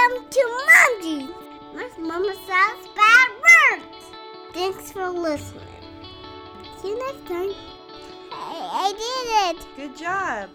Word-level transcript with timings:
Welcome 0.00 0.30
to 0.30 0.64
Mom 0.66 1.02
Jeans. 1.02 1.30
My 1.74 1.88
mama 1.98 2.34
says 2.34 2.88
bad 2.96 3.30
words. 3.44 4.06
Thanks 4.54 4.92
for 4.92 5.10
listening. 5.10 5.62
See 6.80 6.88
you 6.88 6.98
next 6.98 7.26
time. 7.26 7.50
Hey, 8.30 8.68
I 8.72 8.92
did 8.96 9.58
it. 9.58 9.66
Good 9.76 9.96
job. 9.98 10.48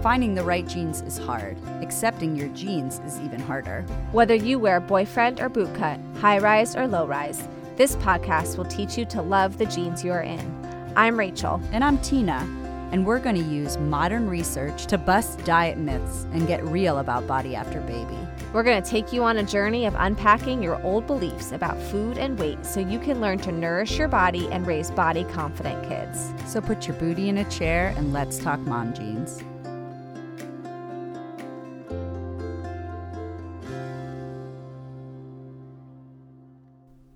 Finding 0.00 0.34
the 0.34 0.44
right 0.44 0.66
jeans 0.68 1.00
is 1.02 1.18
hard. 1.18 1.56
Accepting 1.80 2.36
your 2.36 2.48
jeans 2.48 3.00
is 3.00 3.18
even 3.20 3.40
harder. 3.40 3.82
Whether 4.12 4.34
you 4.34 4.60
wear 4.60 4.78
boyfriend 4.80 5.40
or 5.40 5.50
bootcut, 5.50 6.18
high 6.18 6.38
rise 6.38 6.76
or 6.76 6.86
low 6.86 7.06
rise, 7.06 7.48
this 7.76 7.96
podcast 7.96 8.58
will 8.58 8.66
teach 8.66 8.98
you 8.98 9.04
to 9.06 9.22
love 9.22 9.56
the 9.56 9.66
jeans 9.66 10.04
you 10.04 10.12
are 10.12 10.22
in. 10.22 10.92
I'm 10.94 11.18
Rachel. 11.18 11.60
And 11.72 11.82
I'm 11.82 11.98
Tina, 11.98 12.46
and 12.92 13.06
we're 13.06 13.18
going 13.18 13.36
to 13.36 13.42
use 13.42 13.78
modern 13.78 14.28
research 14.28 14.86
to 14.86 14.98
bust 14.98 15.42
diet 15.44 15.78
myths 15.78 16.26
and 16.32 16.46
get 16.46 16.62
real 16.64 16.98
about 16.98 17.26
body 17.26 17.56
after 17.56 17.80
baby. 17.80 18.18
We're 18.52 18.62
going 18.62 18.82
to 18.82 18.88
take 18.88 19.12
you 19.12 19.24
on 19.24 19.38
a 19.38 19.42
journey 19.42 19.86
of 19.86 19.94
unpacking 19.96 20.62
your 20.62 20.82
old 20.82 21.06
beliefs 21.06 21.52
about 21.52 21.80
food 21.84 22.18
and 22.18 22.38
weight 22.38 22.66
so 22.66 22.80
you 22.80 22.98
can 22.98 23.22
learn 23.22 23.38
to 23.38 23.52
nourish 23.52 23.96
your 23.96 24.08
body 24.08 24.48
and 24.52 24.66
raise 24.66 24.90
body 24.90 25.24
confident 25.24 25.88
kids. 25.88 26.34
So 26.46 26.60
put 26.60 26.86
your 26.86 26.96
booty 26.96 27.30
in 27.30 27.38
a 27.38 27.50
chair 27.50 27.94
and 27.96 28.12
let's 28.12 28.38
talk 28.38 28.60
mom 28.60 28.92
jeans. 28.92 29.42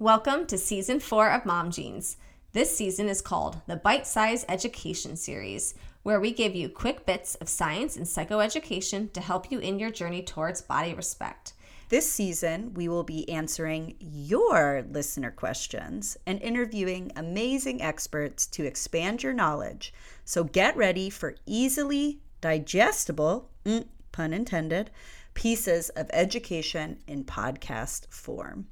Welcome 0.07 0.47
to 0.47 0.57
season 0.57 1.01
four 1.01 1.29
of 1.29 1.45
Mom 1.45 1.73
Jeans. 1.73 2.17
This 2.53 2.77
season 2.77 3.09
is 3.09 3.21
called 3.21 3.61
the 3.67 3.75
Bite 3.75 4.07
Size 4.07 4.45
Education 4.49 5.17
Series, 5.17 5.75
where 6.05 6.21
we 6.21 6.31
give 6.31 6.55
you 6.55 6.69
quick 6.69 7.05
bits 7.05 7.35
of 7.35 7.49
science 7.49 7.97
and 7.97 8.07
psychoeducation 8.07 9.13
to 9.15 9.21
help 9.21 9.51
you 9.51 9.59
in 9.59 9.81
your 9.81 9.91
journey 9.91 10.23
towards 10.23 10.63
body 10.63 10.95
respect. 10.95 11.55
This 11.89 12.09
season, 12.09 12.73
we 12.75 12.87
will 12.87 13.03
be 13.03 13.29
answering 13.29 13.97
your 13.99 14.85
listener 14.89 15.33
questions 15.33 16.17
and 16.25 16.41
interviewing 16.41 17.11
amazing 17.17 17.83
experts 17.83 18.47
to 18.47 18.65
expand 18.65 19.25
your 19.25 19.33
knowledge. 19.33 19.93
So 20.25 20.45
get 20.45 20.77
ready 20.77 21.11
for 21.11 21.35
easily 21.47 22.21
digestible, 22.41 23.51
mm, 23.65 23.89
pun 24.13 24.33
intended, 24.33 24.93
pieces 25.35 25.89
of 25.89 26.09
education 26.13 26.99
in 27.09 27.25
podcast 27.25 28.07
form. 28.09 28.69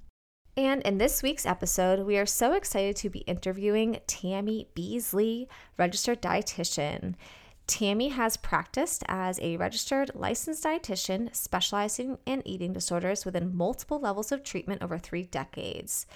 And 0.57 0.83
in 0.83 0.99
this 0.99 1.21
week's 1.21 1.47
episode, 1.47 2.07
we 2.07 2.17
are 2.17 2.27
so 2.27 2.53
excited 2.53 2.95
to 2.97 3.11
be 3.11 3.21
interviewing 3.21 3.99
Tammy 4.07 4.69
Beasley, 4.75 5.49
registered 5.77 6.23
dietitian. 6.23 7.15
Tammy 7.67 8.11
has 8.11 8.37
practiced 8.37 9.03
as 9.09 9.41
a 9.41 9.57
registered 9.57 10.13
licensed 10.15 10.63
dietitian 10.63 11.35
specializing 11.35 12.19
in 12.25 12.47
eating 12.47 12.73
disorders 12.73 13.25
within 13.25 13.57
multiple 13.57 13.99
levels 13.99 14.31
of 14.31 14.45
treatment 14.45 14.81
over 14.81 14.97
three 14.97 15.25
decades. 15.25 16.07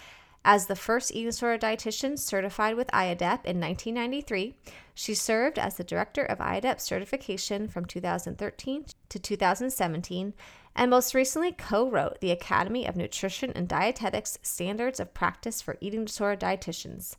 As 0.45 0.67
the 0.67 0.77
first 0.77 1.11
eating 1.11 1.27
disorder 1.27 1.59
dietitian 1.59 2.17
certified 2.17 2.77
with 2.77 2.87
IAEDP 2.89 3.45
in 3.45 3.61
1993, 3.61 4.55
she 4.95 5.15
served 5.15 5.59
as 5.59 5.77
the 5.77 5.85
director 5.85 6.23
of 6.23 6.39
IAEDP 6.39 6.81
certification 6.81 7.67
from 7.67 7.87
2013 7.87 8.85
to 9.09 9.19
2017 9.19 10.35
and 10.79 10.91
most 10.91 11.13
recently 11.13 11.51
co 11.51 11.91
wrote 11.91 12.21
the 12.21 12.31
Academy 12.31 12.87
of 12.87 12.97
Nutrition 12.97 13.51
and 13.57 13.69
Dietetics 13.69 14.39
Standards 14.43 15.01
of 15.01 15.13
Practice 15.13 15.61
for 15.61 15.77
Eating 15.81 16.05
Disorder 16.05 16.47
Dietitians. 16.47 17.17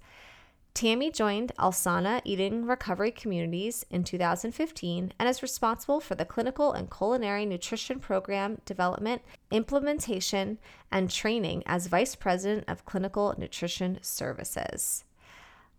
Tammy 0.74 1.12
joined 1.12 1.52
Alsana 1.60 2.22
Eating 2.24 2.66
Recovery 2.66 3.12
Communities 3.12 3.86
in 3.90 4.06
2015 4.06 5.12
and 5.20 5.28
is 5.28 5.42
responsible 5.42 6.00
for 6.00 6.16
the 6.16 6.24
clinical 6.24 6.72
and 6.72 6.90
culinary 6.90 7.46
nutrition 7.46 8.00
program 8.00 8.62
development, 8.64 9.22
implementation, 9.52 10.58
and 10.90 11.12
training 11.12 11.62
as 11.66 11.88
Vice 11.88 12.16
President 12.16 12.64
of 12.70 12.86
Clinical 12.86 13.36
Nutrition 13.38 14.00
Services. 14.02 15.04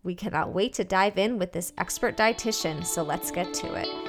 We 0.03 0.13
cannot 0.13 0.53
wait 0.53 0.73
to 0.73 0.83
dive 0.83 1.17
in 1.17 1.39
with 1.39 1.51
this 1.53 1.73
expert 1.79 2.15
dietitian, 2.15 2.85
so 2.85 3.01
let's 3.01 3.31
get 3.31 3.55
to 3.55 3.73
it. 3.73 4.00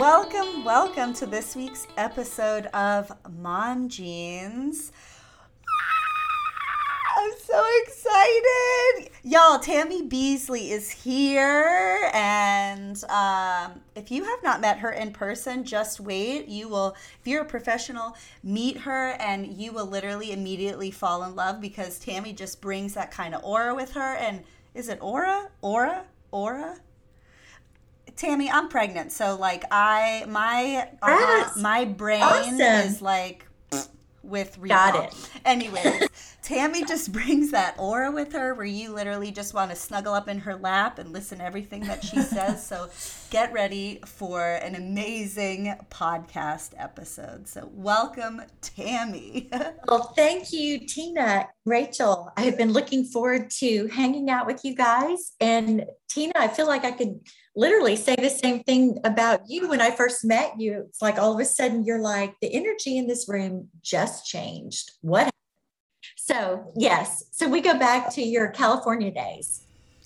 Welcome, 0.00 0.64
welcome 0.64 1.12
to 1.12 1.26
this 1.26 1.54
week's 1.54 1.86
episode 1.98 2.64
of 2.72 3.12
Mom 3.38 3.90
Jeans. 3.90 4.92
I'm 7.18 7.32
so 7.38 7.62
excited. 7.82 9.10
Y'all, 9.24 9.58
Tammy 9.58 10.00
Beasley 10.00 10.70
is 10.70 10.90
here. 10.90 12.10
And 12.14 13.04
um, 13.10 13.82
if 13.94 14.10
you 14.10 14.24
have 14.24 14.42
not 14.42 14.62
met 14.62 14.78
her 14.78 14.90
in 14.90 15.12
person, 15.12 15.64
just 15.64 16.00
wait. 16.00 16.48
You 16.48 16.68
will, 16.68 16.96
if 17.20 17.26
you're 17.26 17.42
a 17.42 17.44
professional, 17.44 18.16
meet 18.42 18.78
her 18.78 19.10
and 19.20 19.48
you 19.48 19.70
will 19.70 19.86
literally 19.86 20.32
immediately 20.32 20.90
fall 20.90 21.24
in 21.24 21.36
love 21.36 21.60
because 21.60 21.98
Tammy 21.98 22.32
just 22.32 22.62
brings 22.62 22.94
that 22.94 23.10
kind 23.10 23.34
of 23.34 23.44
aura 23.44 23.74
with 23.74 23.92
her. 23.92 24.14
And 24.14 24.44
is 24.72 24.88
it 24.88 24.96
aura? 25.02 25.50
Aura? 25.60 26.06
Aura? 26.30 26.78
Tammy, 28.20 28.50
I'm 28.50 28.68
pregnant, 28.68 29.12
so 29.12 29.34
like 29.34 29.64
I 29.70 30.26
my 30.28 30.90
uh, 31.00 31.48
my 31.56 31.86
brain 31.86 32.22
Awesome. 32.22 32.60
is 32.60 33.00
like 33.00 33.46
with 34.22 34.58
recall. 34.58 34.92
Got 34.92 35.04
it. 35.06 35.30
Anyways, 35.46 36.06
Tammy 36.42 36.84
just 36.84 37.12
brings 37.12 37.50
that 37.52 37.76
aura 37.78 38.12
with 38.12 38.34
her 38.34 38.52
where 38.52 38.66
you 38.66 38.92
literally 38.92 39.30
just 39.30 39.54
want 39.54 39.70
to 39.70 39.76
snuggle 39.76 40.12
up 40.12 40.28
in 40.28 40.38
her 40.40 40.54
lap 40.54 40.98
and 40.98 41.14
listen 41.14 41.38
to 41.38 41.44
everything 41.44 41.80
that 41.84 42.04
she 42.04 42.20
says. 42.20 42.66
So 42.66 42.90
get 43.30 43.54
ready 43.54 44.00
for 44.04 44.56
an 44.56 44.74
amazing 44.74 45.74
podcast 45.90 46.74
episode. 46.76 47.48
So 47.48 47.70
welcome, 47.72 48.42
Tammy. 48.60 49.48
Well, 49.88 50.12
thank 50.14 50.52
you, 50.52 50.86
Tina, 50.86 51.48
Rachel. 51.64 52.30
I 52.36 52.42
have 52.42 52.58
been 52.58 52.72
looking 52.72 53.04
forward 53.04 53.50
to 53.52 53.86
hanging 53.88 54.28
out 54.28 54.46
with 54.46 54.62
you 54.62 54.74
guys. 54.74 55.32
And 55.40 55.86
Tina, 56.08 56.34
I 56.36 56.48
feel 56.48 56.68
like 56.68 56.84
I 56.84 56.92
could 56.92 57.18
literally 57.56 57.96
say 57.96 58.14
the 58.16 58.30
same 58.30 58.62
thing 58.62 58.98
about 59.04 59.42
you 59.48 59.68
when 59.68 59.80
I 59.80 59.90
first 59.90 60.24
met 60.24 60.58
you. 60.58 60.84
It's 60.88 61.02
like 61.02 61.18
all 61.18 61.34
of 61.34 61.40
a 61.40 61.44
sudden 61.44 61.84
you're 61.84 62.00
like, 62.00 62.34
the 62.40 62.52
energy 62.54 62.98
in 62.98 63.06
this 63.06 63.28
room 63.28 63.68
just 63.82 64.26
changed. 64.26 64.92
What? 65.00 65.24
happened?" 65.24 65.32
So, 66.16 66.72
yes. 66.76 67.24
So 67.32 67.48
we 67.48 67.60
go 67.60 67.78
back 67.78 68.12
to 68.14 68.22
your 68.22 68.48
California 68.48 69.10
days. 69.10 69.62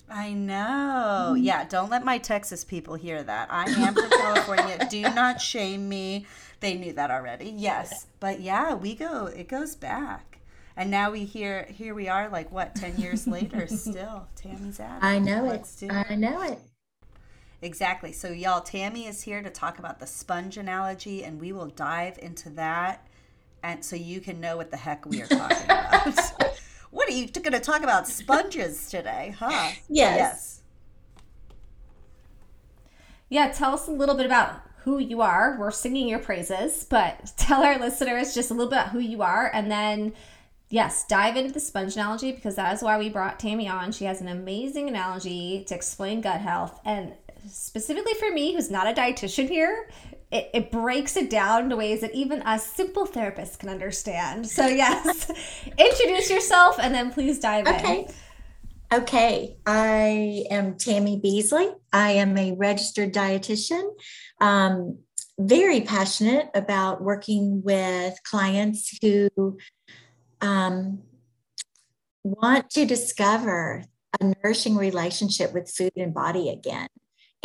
I 0.09 0.33
know. 0.33 1.33
Mm-hmm. 1.33 1.43
Yeah, 1.43 1.63
don't 1.65 1.89
let 1.89 2.05
my 2.05 2.17
Texas 2.17 2.63
people 2.63 2.95
hear 2.95 3.23
that. 3.23 3.51
I 3.51 3.65
am 3.65 3.93
from 3.93 4.09
California. 4.09 4.87
Do 4.89 5.01
not 5.01 5.41
shame 5.41 5.89
me. 5.89 6.25
They 6.59 6.75
knew 6.75 6.93
that 6.93 7.11
already. 7.11 7.53
Yes. 7.55 8.07
But 8.19 8.39
yeah, 8.39 8.73
we 8.75 8.95
go 8.95 9.27
it 9.27 9.47
goes 9.47 9.75
back. 9.75 10.39
And 10.77 10.91
now 10.91 11.11
we 11.11 11.25
hear 11.25 11.63
here 11.69 11.93
we 11.95 12.07
are 12.07 12.29
like 12.29 12.51
what, 12.51 12.75
10 12.75 12.97
years 12.97 13.27
later 13.27 13.67
still. 13.67 14.27
Tammy's 14.35 14.79
at 14.79 14.97
it. 14.97 15.03
I 15.03 15.19
know 15.19 15.43
Let's 15.45 15.81
it. 15.81 15.87
do 15.87 15.95
it. 15.95 16.05
I 16.09 16.15
know 16.15 16.41
it. 16.41 16.59
Exactly. 17.61 18.11
So 18.11 18.29
y'all, 18.29 18.61
Tammy 18.61 19.07
is 19.07 19.21
here 19.21 19.41
to 19.41 19.49
talk 19.49 19.79
about 19.79 19.99
the 19.99 20.07
sponge 20.07 20.57
analogy 20.57 21.23
and 21.23 21.39
we 21.39 21.51
will 21.51 21.67
dive 21.67 22.17
into 22.21 22.49
that 22.51 23.07
and 23.63 23.83
so 23.83 23.95
you 23.95 24.21
can 24.21 24.39
know 24.39 24.57
what 24.57 24.69
the 24.69 24.77
heck 24.77 25.05
we 25.05 25.21
are 25.21 25.27
talking 25.27 25.63
about. 25.65 26.07
what 26.91 27.09
are 27.09 27.13
you 27.13 27.27
going 27.27 27.51
to 27.51 27.59
talk 27.59 27.81
about 27.81 28.07
sponges 28.07 28.89
today, 28.89 29.35
huh? 29.39 29.71
Yes. 29.89 30.17
Yes. 30.17 30.61
Yeah, 33.27 33.51
tell 33.51 33.73
us 33.73 33.87
a 33.87 33.91
little 33.91 34.15
bit 34.15 34.27
about 34.27 34.61
who 34.83 34.99
you 34.99 35.21
are. 35.21 35.57
We're 35.59 35.71
singing 35.71 36.07
your 36.07 36.19
praises, 36.19 36.85
but 36.87 37.33
tell 37.37 37.63
our 37.63 37.79
listeners 37.79 38.35
just 38.35 38.51
a 38.51 38.53
little 38.53 38.69
bit 38.69 38.77
about 38.77 38.89
who 38.89 38.99
you 38.99 39.23
are 39.23 39.49
and 39.51 39.71
then 39.71 40.13
yes, 40.69 41.05
dive 41.07 41.35
into 41.35 41.51
the 41.51 41.59
sponge 41.59 41.95
analogy 41.95 42.31
because 42.31 42.55
that 42.55 42.73
is 42.73 42.83
why 42.83 42.97
we 42.99 43.09
brought 43.09 43.39
Tammy 43.39 43.67
on. 43.67 43.91
She 43.91 44.05
has 44.05 44.21
an 44.21 44.27
amazing 44.27 44.87
analogy 44.87 45.63
to 45.67 45.75
explain 45.75 46.21
gut 46.21 46.41
health 46.41 46.79
and 46.85 47.13
specifically 47.47 48.13
for 48.15 48.31
me 48.31 48.53
who's 48.53 48.69
not 48.69 48.87
a 48.87 48.93
dietitian 48.93 49.47
here, 49.49 49.89
it, 50.31 50.49
it 50.53 50.71
breaks 50.71 51.15
it 51.15 51.29
down 51.29 51.69
to 51.69 51.75
ways 51.75 52.01
that 52.01 52.13
even 52.13 52.41
us 52.43 52.65
simple 52.65 53.07
therapists 53.07 53.57
can 53.57 53.69
understand. 53.69 54.47
So 54.47 54.67
yes, 54.67 55.31
introduce 55.77 56.29
yourself 56.29 56.77
and 56.79 56.93
then 56.93 57.11
please 57.11 57.39
dive 57.39 57.67
Okay. 57.67 57.99
in. 58.01 58.13
Okay. 58.93 59.57
I 59.65 60.45
am 60.51 60.77
Tammy 60.77 61.19
Beasley. 61.19 61.69
I 61.91 62.11
am 62.11 62.37
a 62.37 62.53
registered 62.53 63.13
dietitian. 63.13 63.89
Um, 64.39 64.99
very 65.37 65.81
passionate 65.81 66.49
about 66.53 67.01
working 67.01 67.61
with 67.63 68.17
clients 68.23 68.97
who 69.01 69.57
um, 70.41 70.99
want 72.23 72.69
to 72.71 72.85
discover 72.85 73.83
a 74.21 74.33
nourishing 74.43 74.77
relationship 74.77 75.53
with 75.53 75.69
food 75.69 75.91
and 75.97 76.13
body 76.13 76.49
again. 76.49 76.87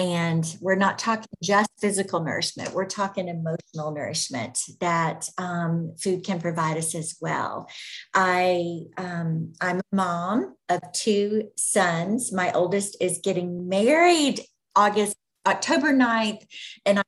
And 0.01 0.57
we're 0.63 0.77
not 0.77 0.99
talking 0.99 1.29
just 1.43 1.69
physical 1.79 2.21
nourishment, 2.25 2.73
we're 2.73 2.87
talking 2.87 3.29
emotional 3.29 3.93
nourishment 3.93 4.59
that 4.81 5.29
um, 5.37 5.95
food 6.03 6.25
can 6.25 6.41
provide 6.41 6.79
us 6.79 6.95
as 6.95 7.19
well. 7.21 7.69
I, 8.15 8.85
um, 8.97 9.53
I'm 9.61 9.81
a 9.81 9.95
mom 9.95 10.57
of 10.71 10.81
two 10.95 11.51
sons. 11.59 12.33
My 12.33 12.51
oldest 12.53 12.97
is 12.99 13.21
getting 13.23 13.69
married 13.69 14.41
August, 14.75 15.17
October 15.47 15.93
9th, 15.93 16.47
and 16.87 17.01
I, 17.01 17.03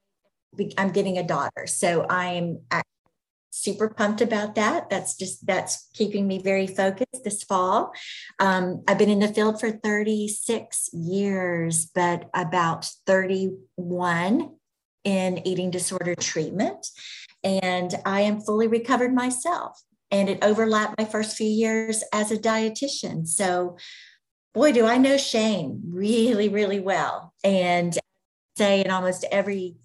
I'm 0.77 0.93
getting 0.93 1.17
a 1.17 1.27
daughter. 1.27 1.67
So 1.67 2.07
I'm 2.11 2.59
super 3.53 3.91
pumped 3.91 4.23
about 4.23 4.55
that. 4.55 4.89
That's 4.91 5.15
just 5.17 5.47
that's 5.47 5.89
keeping 5.93 6.27
me 6.27 6.39
very 6.39 6.67
focused 6.67 7.23
this 7.23 7.45
fall. 7.45 7.93
Um, 8.41 8.83
I've 8.89 8.99
been 8.99 9.11
in 9.11 9.21
the 9.21 9.29
field 9.29 9.61
for 9.61 9.71
36 9.71 10.91
years, 10.95 11.87
but 11.95 12.29
about 12.35 12.89
31 13.07 14.51
in 15.05 15.47
eating 15.47 15.71
disorder 15.71 16.15
treatment, 16.15 16.87
and 17.45 17.95
I 18.07 18.23
am 18.23 18.41
fully 18.41 18.67
recovered 18.67 19.15
myself. 19.15 19.81
And 20.11 20.29
it 20.29 20.43
overlapped 20.43 20.99
my 20.99 21.05
first 21.05 21.37
few 21.37 21.49
years 21.49 22.03
as 22.13 22.31
a 22.31 22.37
dietitian. 22.37 23.27
So, 23.27 23.77
boy, 24.53 24.73
do 24.73 24.87
I 24.87 24.99
know 24.99 25.17
shame 25.17 25.81
really, 25.87 26.49
really 26.49 26.81
well. 26.81 27.33
And 27.43 27.99
say 28.57 28.85
in 28.85 28.91
almost 28.91 29.25
every 29.31 29.77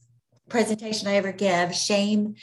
presentation 0.49 1.07
I 1.07 1.15
ever 1.15 1.31
give, 1.31 1.73
shame 1.73 2.35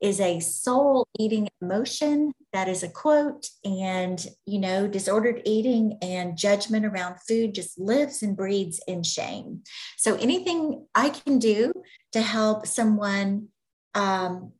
is 0.00 0.20
a 0.20 0.40
soul 0.40 1.06
eating 1.18 1.48
emotion. 1.60 2.32
That 2.52 2.68
is 2.68 2.82
a 2.82 2.88
quote. 2.88 3.48
And, 3.64 4.24
you 4.46 4.58
know, 4.58 4.86
disordered 4.86 5.42
eating 5.44 5.98
and 6.02 6.36
judgment 6.36 6.86
around 6.86 7.16
food 7.28 7.54
just 7.54 7.78
lives 7.78 8.22
and 8.22 8.36
breeds 8.36 8.80
in 8.86 9.02
shame. 9.02 9.62
So 9.96 10.16
anything 10.16 10.86
I 10.94 11.10
can 11.10 11.38
do 11.38 11.72
to 12.12 12.20
help 12.22 12.66
someone 12.66 13.48
um, 13.94 14.52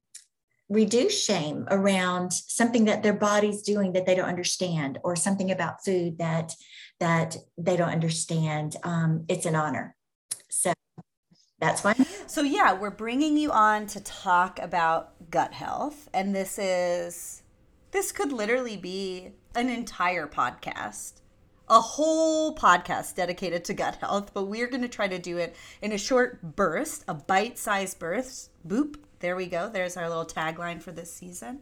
reduce 0.70 1.22
shame 1.22 1.66
around 1.70 2.32
something 2.32 2.84
that 2.84 3.02
their 3.02 3.12
body's 3.12 3.62
doing 3.62 3.92
that 3.92 4.06
they 4.06 4.14
don't 4.14 4.28
understand 4.28 4.98
or 5.02 5.16
something 5.16 5.50
about 5.50 5.84
food 5.84 6.18
that 6.18 6.54
that 7.00 7.36
they 7.58 7.76
don't 7.76 7.90
understand 7.90 8.76
um, 8.84 9.24
it's 9.28 9.46
an 9.46 9.56
honor 9.56 9.96
so 10.48 10.72
that's 11.60 11.82
fine. 11.82 12.06
So, 12.26 12.42
yeah, 12.42 12.72
we're 12.72 12.90
bringing 12.90 13.36
you 13.36 13.52
on 13.52 13.86
to 13.88 14.00
talk 14.00 14.58
about 14.58 15.12
gut 15.30 15.52
health. 15.52 16.08
And 16.12 16.34
this 16.34 16.58
is, 16.58 17.42
this 17.90 18.12
could 18.12 18.32
literally 18.32 18.76
be 18.76 19.32
an 19.54 19.68
entire 19.68 20.26
podcast, 20.26 21.20
a 21.68 21.80
whole 21.80 22.56
podcast 22.56 23.14
dedicated 23.14 23.64
to 23.66 23.74
gut 23.74 23.96
health. 23.96 24.32
But 24.32 24.44
we're 24.44 24.68
going 24.68 24.82
to 24.82 24.88
try 24.88 25.06
to 25.06 25.18
do 25.18 25.36
it 25.36 25.54
in 25.82 25.92
a 25.92 25.98
short 25.98 26.56
burst, 26.56 27.04
a 27.06 27.14
bite 27.14 27.58
sized 27.58 27.98
burst. 27.98 28.50
Boop. 28.66 28.96
There 29.20 29.36
we 29.36 29.46
go. 29.46 29.68
There's 29.68 29.98
our 29.98 30.08
little 30.08 30.24
tagline 30.24 30.82
for 30.82 30.92
this 30.92 31.12
season. 31.12 31.60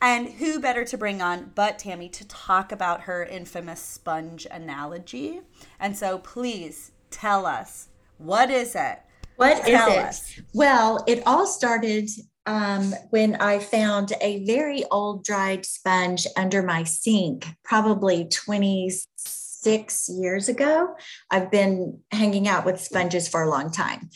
And 0.00 0.28
who 0.28 0.60
better 0.60 0.84
to 0.86 0.96
bring 0.96 1.20
on 1.20 1.52
but 1.54 1.78
Tammy 1.78 2.08
to 2.08 2.26
talk 2.26 2.72
about 2.72 3.02
her 3.02 3.22
infamous 3.22 3.82
sponge 3.82 4.46
analogy? 4.50 5.42
And 5.78 5.94
so 5.94 6.16
please 6.16 6.92
tell 7.10 7.44
us 7.44 7.88
what 8.16 8.50
is 8.50 8.74
it? 8.74 9.00
What 9.40 9.64
Tell 9.64 9.88
is 9.88 9.94
it? 9.94 9.98
Us. 9.98 10.40
Well, 10.52 11.02
it 11.08 11.22
all 11.24 11.46
started 11.46 12.10
um, 12.44 12.94
when 13.08 13.36
I 13.36 13.58
found 13.58 14.12
a 14.20 14.44
very 14.44 14.84
old 14.90 15.24
dried 15.24 15.64
sponge 15.64 16.26
under 16.36 16.62
my 16.62 16.84
sink, 16.84 17.46
probably 17.64 18.26
26 18.26 20.10
years 20.10 20.50
ago. 20.50 20.94
I've 21.30 21.50
been 21.50 22.00
hanging 22.12 22.48
out 22.48 22.66
with 22.66 22.82
sponges 22.82 23.28
for 23.28 23.42
a 23.42 23.48
long 23.48 23.72
time 23.72 24.10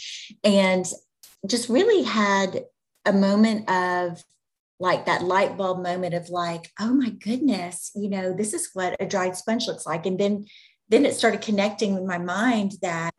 and 0.45 0.85
just 1.49 1.71
really 1.71 2.03
had 2.03 2.65
a 3.07 3.13
moment 3.15 3.71
of 3.71 4.23
like 4.79 5.07
that 5.07 5.25
light 5.25 5.57
bulb 5.57 5.83
moment 5.83 6.13
of 6.13 6.29
like, 6.29 6.71
oh 6.79 6.93
my 6.93 7.09
goodness, 7.09 7.93
you 7.95 8.11
know, 8.11 8.35
this 8.35 8.53
is 8.53 8.69
what 8.75 8.95
a 9.01 9.07
dried 9.07 9.37
sponge 9.39 9.69
looks 9.69 9.87
like. 9.87 10.05
And 10.05 10.21
then 10.21 10.45
then 10.91 11.07
it 11.07 11.15
started 11.15 11.41
connecting 11.41 11.95
with 11.95 12.05
my 12.05 12.19
mind 12.19 12.73
that 12.83 13.15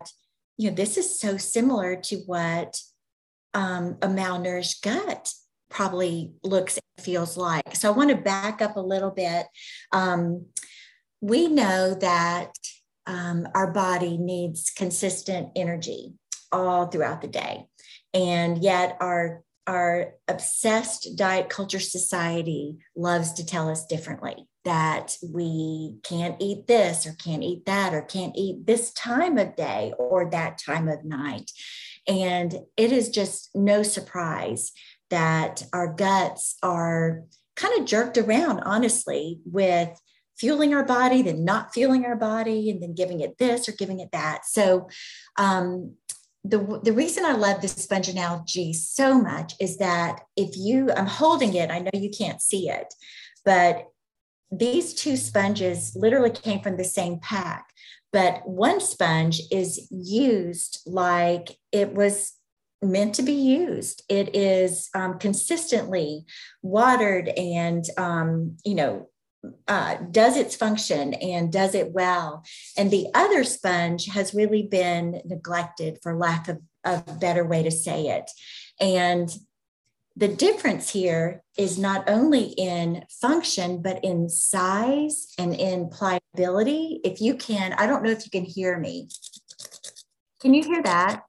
you 0.57 0.69
know, 0.69 0.75
this 0.75 0.97
is 0.97 1.19
so 1.19 1.37
similar 1.37 1.95
to 1.95 2.17
what 2.25 2.79
um, 3.53 3.97
a 4.01 4.07
malnourished 4.07 4.81
gut 4.81 5.33
probably 5.69 6.33
looks 6.43 6.77
and 6.77 7.05
feels 7.05 7.37
like. 7.37 7.75
So 7.75 7.91
I 7.91 7.95
want 7.95 8.09
to 8.09 8.15
back 8.15 8.61
up 8.61 8.75
a 8.75 8.81
little 8.81 9.11
bit. 9.11 9.47
Um, 9.91 10.45
we 11.21 11.47
know 11.47 11.95
that 11.95 12.51
um, 13.07 13.47
our 13.53 13.71
body 13.71 14.17
needs 14.17 14.71
consistent 14.71 15.49
energy 15.55 16.13
all 16.51 16.87
throughout 16.87 17.21
the 17.21 17.27
day. 17.27 17.65
And 18.13 18.61
yet 18.63 18.97
our 18.99 19.43
our 19.67 20.13
obsessed 20.27 21.15
diet 21.15 21.49
culture 21.49 21.79
society 21.79 22.77
loves 22.95 23.33
to 23.33 23.45
tell 23.45 23.67
us 23.67 23.87
differently 23.87 24.47
that 24.65 25.15
we 25.23 25.95
can't 26.03 26.35
eat 26.39 26.67
this 26.67 27.05
or 27.05 27.13
can't 27.13 27.43
eat 27.43 27.65
that 27.65 27.93
or 27.93 28.01
can't 28.01 28.35
eat 28.35 28.65
this 28.65 28.91
time 28.91 29.37
of 29.37 29.55
day 29.55 29.93
or 29.97 30.29
that 30.31 30.57
time 30.57 30.87
of 30.87 31.05
night. 31.05 31.51
And 32.07 32.53
it 32.75 32.91
is 32.91 33.09
just 33.09 33.49
no 33.55 33.83
surprise 33.83 34.71
that 35.09 35.63
our 35.71 35.93
guts 35.93 36.57
are 36.61 37.23
kind 37.55 37.79
of 37.79 37.85
jerked 37.85 38.17
around, 38.17 38.59
honestly, 38.61 39.39
with 39.45 39.89
fueling 40.37 40.73
our 40.73 40.83
body, 40.83 41.21
then 41.21 41.45
not 41.45 41.73
fueling 41.73 42.05
our 42.05 42.15
body, 42.15 42.69
and 42.69 42.81
then 42.81 42.93
giving 42.93 43.21
it 43.21 43.37
this 43.37 43.69
or 43.69 43.71
giving 43.71 43.99
it 43.99 44.11
that. 44.11 44.45
So, 44.45 44.89
um, 45.37 45.93
the, 46.43 46.79
the 46.83 46.93
reason 46.93 47.25
I 47.25 47.31
love 47.31 47.61
the 47.61 47.67
sponge 47.67 48.07
analogy 48.07 48.71
so 48.71 49.19
much 49.19 49.55
is 49.59 49.77
that 49.77 50.21
if 50.35 50.55
you, 50.55 50.91
I'm 50.91 51.07
holding 51.07 51.55
it, 51.55 51.71
I 51.71 51.79
know 51.79 51.89
you 51.91 52.11
can't 52.15 52.39
see 52.39 52.69
it, 52.69 52.93
but 53.43 53.87
these 54.57 54.93
two 54.93 55.17
sponges 55.17 55.95
literally 55.95 56.29
came 56.29 56.61
from 56.61 56.77
the 56.77 56.83
same 56.83 57.19
pack, 57.19 57.67
but 58.11 58.47
one 58.47 58.79
sponge 58.79 59.41
is 59.51 59.87
used 59.91 60.81
like 60.85 61.57
it 61.71 61.93
was 61.93 62.33
meant 62.81 63.15
to 63.15 63.23
be 63.23 63.33
used. 63.33 64.03
It 64.09 64.35
is 64.35 64.89
um, 64.93 65.19
consistently 65.19 66.25
watered 66.61 67.29
and, 67.29 67.83
um, 67.97 68.57
you 68.63 68.75
know, 68.75 69.09
uh, 69.67 69.95
does 70.11 70.37
its 70.37 70.55
function 70.55 71.13
and 71.15 71.51
does 71.51 71.75
it 71.75 71.91
well. 71.91 72.43
And 72.77 72.89
the 72.89 73.07
other 73.13 73.43
sponge 73.43 74.07
has 74.07 74.33
really 74.33 74.63
been 74.63 75.21
neglected, 75.25 75.99
for 76.01 76.15
lack 76.15 76.47
of 76.47 76.59
a 76.83 77.03
better 77.19 77.45
way 77.45 77.63
to 77.63 77.71
say 77.71 78.07
it. 78.07 78.29
And 78.79 79.29
the 80.17 80.27
difference 80.29 80.89
here 80.89 81.43
is 81.57 81.77
not 81.77 82.09
only 82.09 82.53
in 82.57 83.03
function, 83.21 83.81
but 83.81 84.03
in 84.03 84.29
size 84.29 85.33
and 85.37 85.53
in 85.53 85.89
pliability. 85.89 87.01
If 87.03 87.19
you 87.19 87.35
can, 87.35 87.73
I 87.73 87.85
don't 87.85 88.03
know 88.03 88.11
if 88.11 88.23
you 88.23 88.31
can 88.31 88.45
hear 88.45 88.79
me. 88.79 89.09
Can 90.39 90.53
you 90.53 90.63
hear 90.63 90.81
that? 90.83 91.23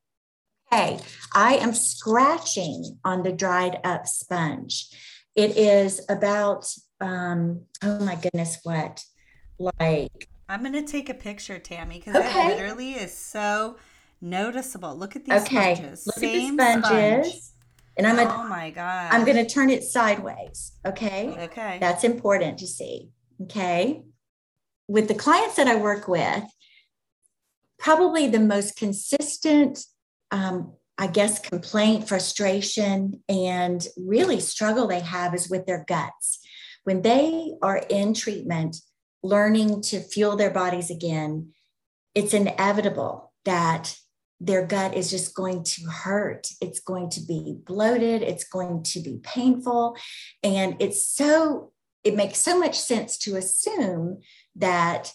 Okay, 0.72 1.00
I 1.34 1.56
am 1.56 1.74
scratching 1.74 2.98
on 3.04 3.22
the 3.22 3.32
dried 3.32 3.78
up 3.84 4.06
sponge. 4.06 4.88
It 5.34 5.56
is 5.56 6.04
about, 6.08 6.66
um, 7.00 7.62
oh 7.82 8.00
my 8.00 8.14
goodness, 8.16 8.58
what? 8.62 9.02
Like, 9.58 10.28
I'm 10.48 10.60
going 10.60 10.72
to 10.74 10.82
take 10.82 11.08
a 11.08 11.14
picture, 11.14 11.58
Tammy, 11.58 11.98
because 11.98 12.16
okay. 12.16 12.52
it 12.52 12.56
literally 12.56 12.92
is 12.92 13.16
so 13.16 13.78
noticeable. 14.20 14.96
Look 14.96 15.16
at 15.16 15.24
these 15.24 15.42
okay. 15.42 15.74
sponges. 15.74 16.06
Look 16.06 16.18
Same 16.18 16.60
at 16.60 16.82
the 16.82 16.86
sponges. 16.86 17.26
Sponge 17.26 17.55
and 17.96 18.06
I'm 18.06 18.18
oh 18.18 18.48
my 18.48 18.70
god. 18.70 19.12
I'm 19.12 19.24
going 19.24 19.36
to 19.36 19.46
turn 19.46 19.70
it 19.70 19.82
sideways. 19.82 20.72
Okay. 20.84 21.34
Okay. 21.44 21.78
That's 21.80 22.04
important 22.04 22.58
to 22.58 22.66
see. 22.66 23.10
Okay. 23.42 24.02
With 24.88 25.08
the 25.08 25.14
clients 25.14 25.56
that 25.56 25.66
I 25.66 25.76
work 25.76 26.06
with, 26.06 26.44
probably 27.78 28.28
the 28.28 28.40
most 28.40 28.76
consistent, 28.76 29.84
um, 30.30 30.74
I 30.98 31.06
guess, 31.06 31.38
complaint, 31.38 32.08
frustration, 32.08 33.22
and 33.28 33.86
really 33.96 34.40
struggle 34.40 34.86
they 34.86 35.00
have 35.00 35.34
is 35.34 35.50
with 35.50 35.66
their 35.66 35.84
guts. 35.86 36.38
When 36.84 37.02
they 37.02 37.52
are 37.62 37.82
in 37.90 38.14
treatment, 38.14 38.76
learning 39.22 39.82
to 39.82 40.00
fuel 40.00 40.36
their 40.36 40.50
bodies 40.50 40.90
again, 40.90 41.52
it's 42.14 42.32
inevitable 42.32 43.32
that 43.44 43.96
their 44.40 44.66
gut 44.66 44.94
is 44.94 45.10
just 45.10 45.34
going 45.34 45.64
to 45.64 45.86
hurt. 45.86 46.48
It's 46.60 46.80
going 46.80 47.10
to 47.10 47.20
be 47.20 47.56
bloated. 47.64 48.22
It's 48.22 48.44
going 48.44 48.82
to 48.84 49.00
be 49.00 49.20
painful. 49.22 49.96
And 50.42 50.76
it's 50.78 51.08
so, 51.08 51.72
it 52.04 52.14
makes 52.14 52.38
so 52.38 52.58
much 52.58 52.78
sense 52.78 53.18
to 53.18 53.36
assume 53.36 54.20
that 54.56 55.12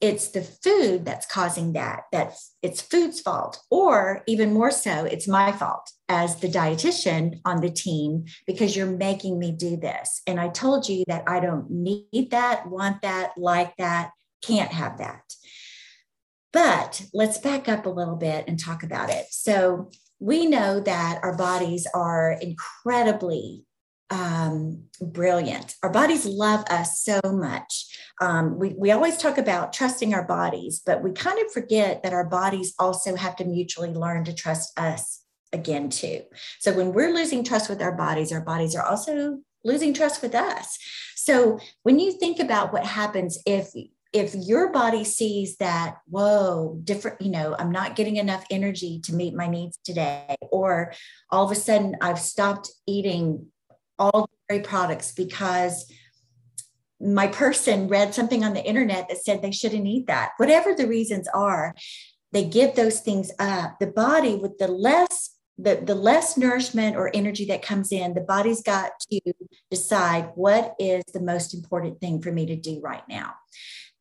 it's 0.00 0.28
the 0.28 0.42
food 0.42 1.06
that's 1.06 1.24
causing 1.24 1.72
that, 1.72 2.02
that's 2.12 2.56
it's 2.62 2.82
food's 2.82 3.20
fault, 3.20 3.62
or 3.70 4.22
even 4.26 4.52
more 4.52 4.70
so, 4.70 5.04
it's 5.04 5.26
my 5.26 5.50
fault 5.50 5.90
as 6.10 6.36
the 6.36 6.48
dietitian 6.48 7.40
on 7.46 7.60
the 7.60 7.70
team 7.70 8.26
because 8.46 8.76
you're 8.76 8.86
making 8.86 9.38
me 9.38 9.52
do 9.52 9.76
this. 9.76 10.20
And 10.26 10.38
I 10.38 10.48
told 10.48 10.88
you 10.88 11.04
that 11.06 11.24
I 11.26 11.40
don't 11.40 11.70
need 11.70 12.32
that, 12.32 12.68
want 12.68 13.00
that, 13.00 13.32
like 13.38 13.74
that, 13.78 14.10
can't 14.42 14.72
have 14.72 14.98
that 14.98 15.22
But 16.54 17.04
let's 17.12 17.38
back 17.38 17.68
up 17.68 17.84
a 17.84 17.90
little 17.90 18.16
bit 18.16 18.44
and 18.48 18.58
talk 18.58 18.82
about 18.82 19.10
it. 19.10 19.26
So 19.30 19.90
we 20.20 20.46
know 20.46 20.80
that 20.80 21.18
our 21.22 21.36
bodies 21.36 21.86
are 21.92 22.38
incredibly 22.40 23.64
um, 24.10 24.84
brilliant. 25.00 25.74
Our 25.82 25.90
bodies 25.90 26.24
love 26.24 26.64
us 26.70 27.02
so 27.02 27.20
much. 27.24 27.98
Um, 28.20 28.58
we, 28.58 28.74
we 28.78 28.92
always 28.92 29.16
talk 29.16 29.36
about 29.36 29.72
trusting 29.72 30.14
our 30.14 30.24
bodies, 30.24 30.80
but 30.86 31.02
we 31.02 31.10
kind 31.10 31.38
of 31.44 31.52
forget 31.52 32.04
that 32.04 32.12
our 32.12 32.24
bodies 32.24 32.74
also 32.78 33.16
have 33.16 33.34
to 33.36 33.44
mutually 33.44 33.92
learn 33.92 34.24
to 34.24 34.32
trust 34.32 34.78
us 34.78 35.22
again, 35.52 35.88
too. 35.88 36.22
So 36.60 36.72
when 36.72 36.92
we're 36.92 37.12
losing 37.12 37.42
trust 37.42 37.68
with 37.68 37.82
our 37.82 37.96
bodies, 37.96 38.30
our 38.32 38.40
bodies 38.40 38.76
are 38.76 38.86
also 38.86 39.38
losing 39.64 39.92
trust 39.92 40.22
with 40.22 40.34
us. 40.34 40.78
So 41.16 41.58
when 41.82 41.98
you 41.98 42.12
think 42.12 42.38
about 42.38 42.72
what 42.72 42.84
happens 42.84 43.38
if 43.46 43.70
if 44.14 44.32
your 44.34 44.70
body 44.70 45.04
sees 45.04 45.56
that 45.56 45.96
whoa 46.08 46.80
different 46.84 47.20
you 47.20 47.30
know 47.30 47.54
i'm 47.58 47.72
not 47.72 47.96
getting 47.96 48.16
enough 48.16 48.46
energy 48.50 49.00
to 49.00 49.14
meet 49.14 49.34
my 49.34 49.48
needs 49.48 49.78
today 49.84 50.36
or 50.50 50.92
all 51.30 51.44
of 51.44 51.50
a 51.50 51.54
sudden 51.54 51.96
i've 52.00 52.18
stopped 52.18 52.70
eating 52.86 53.46
all 53.98 54.30
dairy 54.48 54.62
products 54.62 55.12
because 55.12 55.90
my 57.00 57.26
person 57.26 57.88
read 57.88 58.14
something 58.14 58.44
on 58.44 58.54
the 58.54 58.64
internet 58.64 59.08
that 59.08 59.18
said 59.18 59.42
they 59.42 59.50
shouldn't 59.50 59.86
eat 59.86 60.06
that. 60.06 60.30
Whatever 60.38 60.74
the 60.74 60.86
reasons 60.86 61.28
are, 61.34 61.74
they 62.32 62.44
give 62.44 62.74
those 62.74 63.00
things 63.00 63.30
up. 63.38 63.78
The 63.78 63.88
body, 63.88 64.36
with 64.36 64.58
the 64.58 64.68
less 64.68 65.30
the, 65.56 65.76
the 65.76 65.94
less 65.94 66.36
nourishment 66.36 66.96
or 66.96 67.12
energy 67.14 67.44
that 67.44 67.62
comes 67.62 67.92
in, 67.92 68.14
the 68.14 68.20
body's 68.20 68.60
got 68.60 68.90
to 69.12 69.20
decide 69.70 70.30
what 70.34 70.74
is 70.80 71.04
the 71.12 71.20
most 71.20 71.54
important 71.54 72.00
thing 72.00 72.20
for 72.20 72.32
me 72.32 72.46
to 72.46 72.56
do 72.56 72.80
right 72.82 73.04
now. 73.08 73.34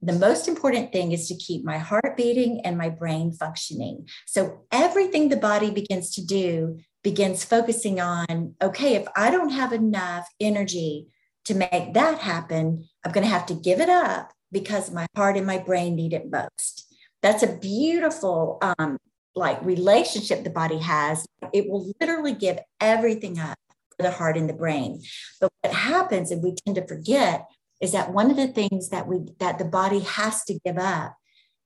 The 0.06 0.14
most 0.14 0.48
important 0.48 0.92
thing 0.92 1.14
is 1.14 1.28
to 1.30 1.36
keep 1.36 1.64
my 1.64 1.78
heart 1.78 2.18
beating 2.18 2.62
and 2.66 2.78
my 2.78 2.90
brain 2.90 3.32
functioning. 3.32 4.08
So 4.26 4.66
everything 4.72 5.30
the 5.30 5.38
body 5.38 5.72
begins 5.72 6.14
to 6.16 6.26
do 6.26 6.80
begins 7.04 7.46
focusing 7.46 8.02
on 8.02 8.56
okay, 8.62 8.96
if 8.96 9.08
I 9.16 9.32
don't 9.32 9.50
have 9.50 9.72
enough 9.72 10.28
energy 10.40 11.08
to 11.46 11.56
make 11.56 11.94
that 11.94 12.20
happen, 12.20 12.88
I'm 13.06 13.12
going 13.12 13.26
to 13.26 13.32
have 13.32 13.46
to 13.48 13.54
give 13.54 13.80
it 13.80 13.90
up 13.90 14.34
because 14.52 14.92
my 14.92 15.08
heart 15.16 15.38
and 15.38 15.48
my 15.48 15.58
brain 15.58 15.96
need 15.96 16.14
it 16.14 16.30
most. 16.30 16.94
That's 17.22 17.44
a 17.44 17.58
beautiful 17.58 18.60
um, 18.62 18.98
like 19.36 19.64
relationship 19.64 20.44
the 20.44 20.50
body 20.50 20.80
has. 20.80 21.26
It 21.54 21.70
will 21.70 21.92
literally 22.00 22.34
give 22.34 22.60
everything 22.80 23.40
up 23.40 23.58
for 23.96 24.04
the 24.04 24.12
heart 24.12 24.38
and 24.38 24.50
the 24.50 24.54
brain. 24.54 25.02
But 25.40 25.52
what 25.62 25.74
happens, 25.74 26.32
and 26.32 26.44
we 26.44 26.56
tend 26.56 26.76
to 26.76 26.88
forget, 26.88 27.48
is 27.84 27.92
that 27.92 28.14
one 28.14 28.32
of 28.32 28.38
the 28.38 28.48
things 28.48 28.90
that 28.90 29.08
we 29.08 29.20
that 29.40 29.60
the 29.60 29.66
body 29.66 30.00
has 30.00 30.46
to 30.46 30.58
give 30.64 30.78
up 30.78 31.18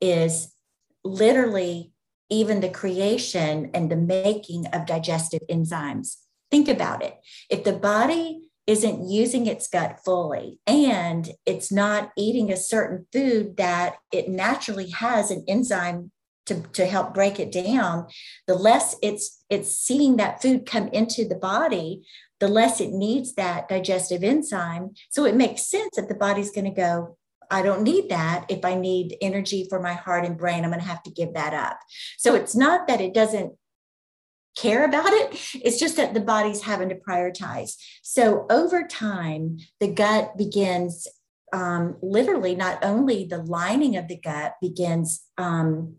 is 0.01 0.51
literally 1.03 1.91
even 2.31 2.59
the 2.59 2.69
creation 2.69 3.69
and 3.75 3.91
the 3.91 3.95
making 3.95 4.65
of 4.73 4.87
digestive 4.87 5.41
enzymes. 5.47 6.15
Think 6.49 6.67
about 6.67 7.03
it. 7.03 7.15
If 7.51 7.63
the 7.63 7.73
body 7.73 8.41
isn't 8.65 9.07
using 9.07 9.45
its 9.45 9.67
gut 9.67 9.99
fully 10.03 10.59
and 10.65 11.29
it's 11.45 11.71
not 11.71 12.09
eating 12.17 12.51
a 12.51 12.57
certain 12.57 13.05
food 13.13 13.55
that 13.57 13.97
it 14.11 14.27
naturally 14.27 14.89
has 14.89 15.29
an 15.29 15.45
enzyme 15.47 16.11
to, 16.47 16.61
to 16.73 16.87
help 16.87 17.13
break 17.13 17.39
it 17.39 17.51
down, 17.51 18.07
the 18.47 18.55
less 18.55 18.95
it's 19.03 19.43
it's 19.51 19.77
seeing 19.77 20.17
that 20.17 20.41
food 20.41 20.65
come 20.65 20.87
into 20.87 21.27
the 21.27 21.35
body, 21.35 22.07
the 22.39 22.47
less 22.47 22.79
it 22.79 22.91
needs 22.91 23.33
that 23.35 23.67
digestive 23.67 24.23
enzyme. 24.23 24.91
So 25.09 25.25
it 25.25 25.35
makes 25.35 25.69
sense 25.69 25.95
that 25.95 26.07
the 26.07 26.15
body's 26.15 26.51
going 26.51 26.65
to 26.65 26.71
go, 26.71 27.17
I 27.49 27.61
don't 27.61 27.83
need 27.83 28.09
that. 28.09 28.45
If 28.49 28.65
I 28.65 28.75
need 28.75 29.17
energy 29.21 29.65
for 29.69 29.79
my 29.79 29.93
heart 29.93 30.25
and 30.25 30.37
brain, 30.37 30.63
I'm 30.63 30.69
going 30.69 30.81
to 30.81 30.87
have 30.87 31.03
to 31.03 31.11
give 31.11 31.33
that 31.33 31.53
up. 31.53 31.79
So 32.17 32.35
it's 32.35 32.55
not 32.55 32.87
that 32.87 33.01
it 33.01 33.13
doesn't 33.13 33.53
care 34.57 34.85
about 34.85 35.09
it. 35.09 35.39
It's 35.53 35.79
just 35.79 35.97
that 35.97 36.13
the 36.13 36.19
body's 36.19 36.63
having 36.63 36.89
to 36.89 36.95
prioritize. 36.95 37.75
So 38.01 38.45
over 38.49 38.85
time, 38.87 39.59
the 39.79 39.87
gut 39.87 40.37
begins 40.37 41.07
um, 41.53 41.95
literally, 42.01 42.55
not 42.55 42.83
only 42.83 43.25
the 43.25 43.37
lining 43.37 43.95
of 43.95 44.07
the 44.07 44.17
gut 44.17 44.55
begins 44.61 45.23
um, 45.37 45.95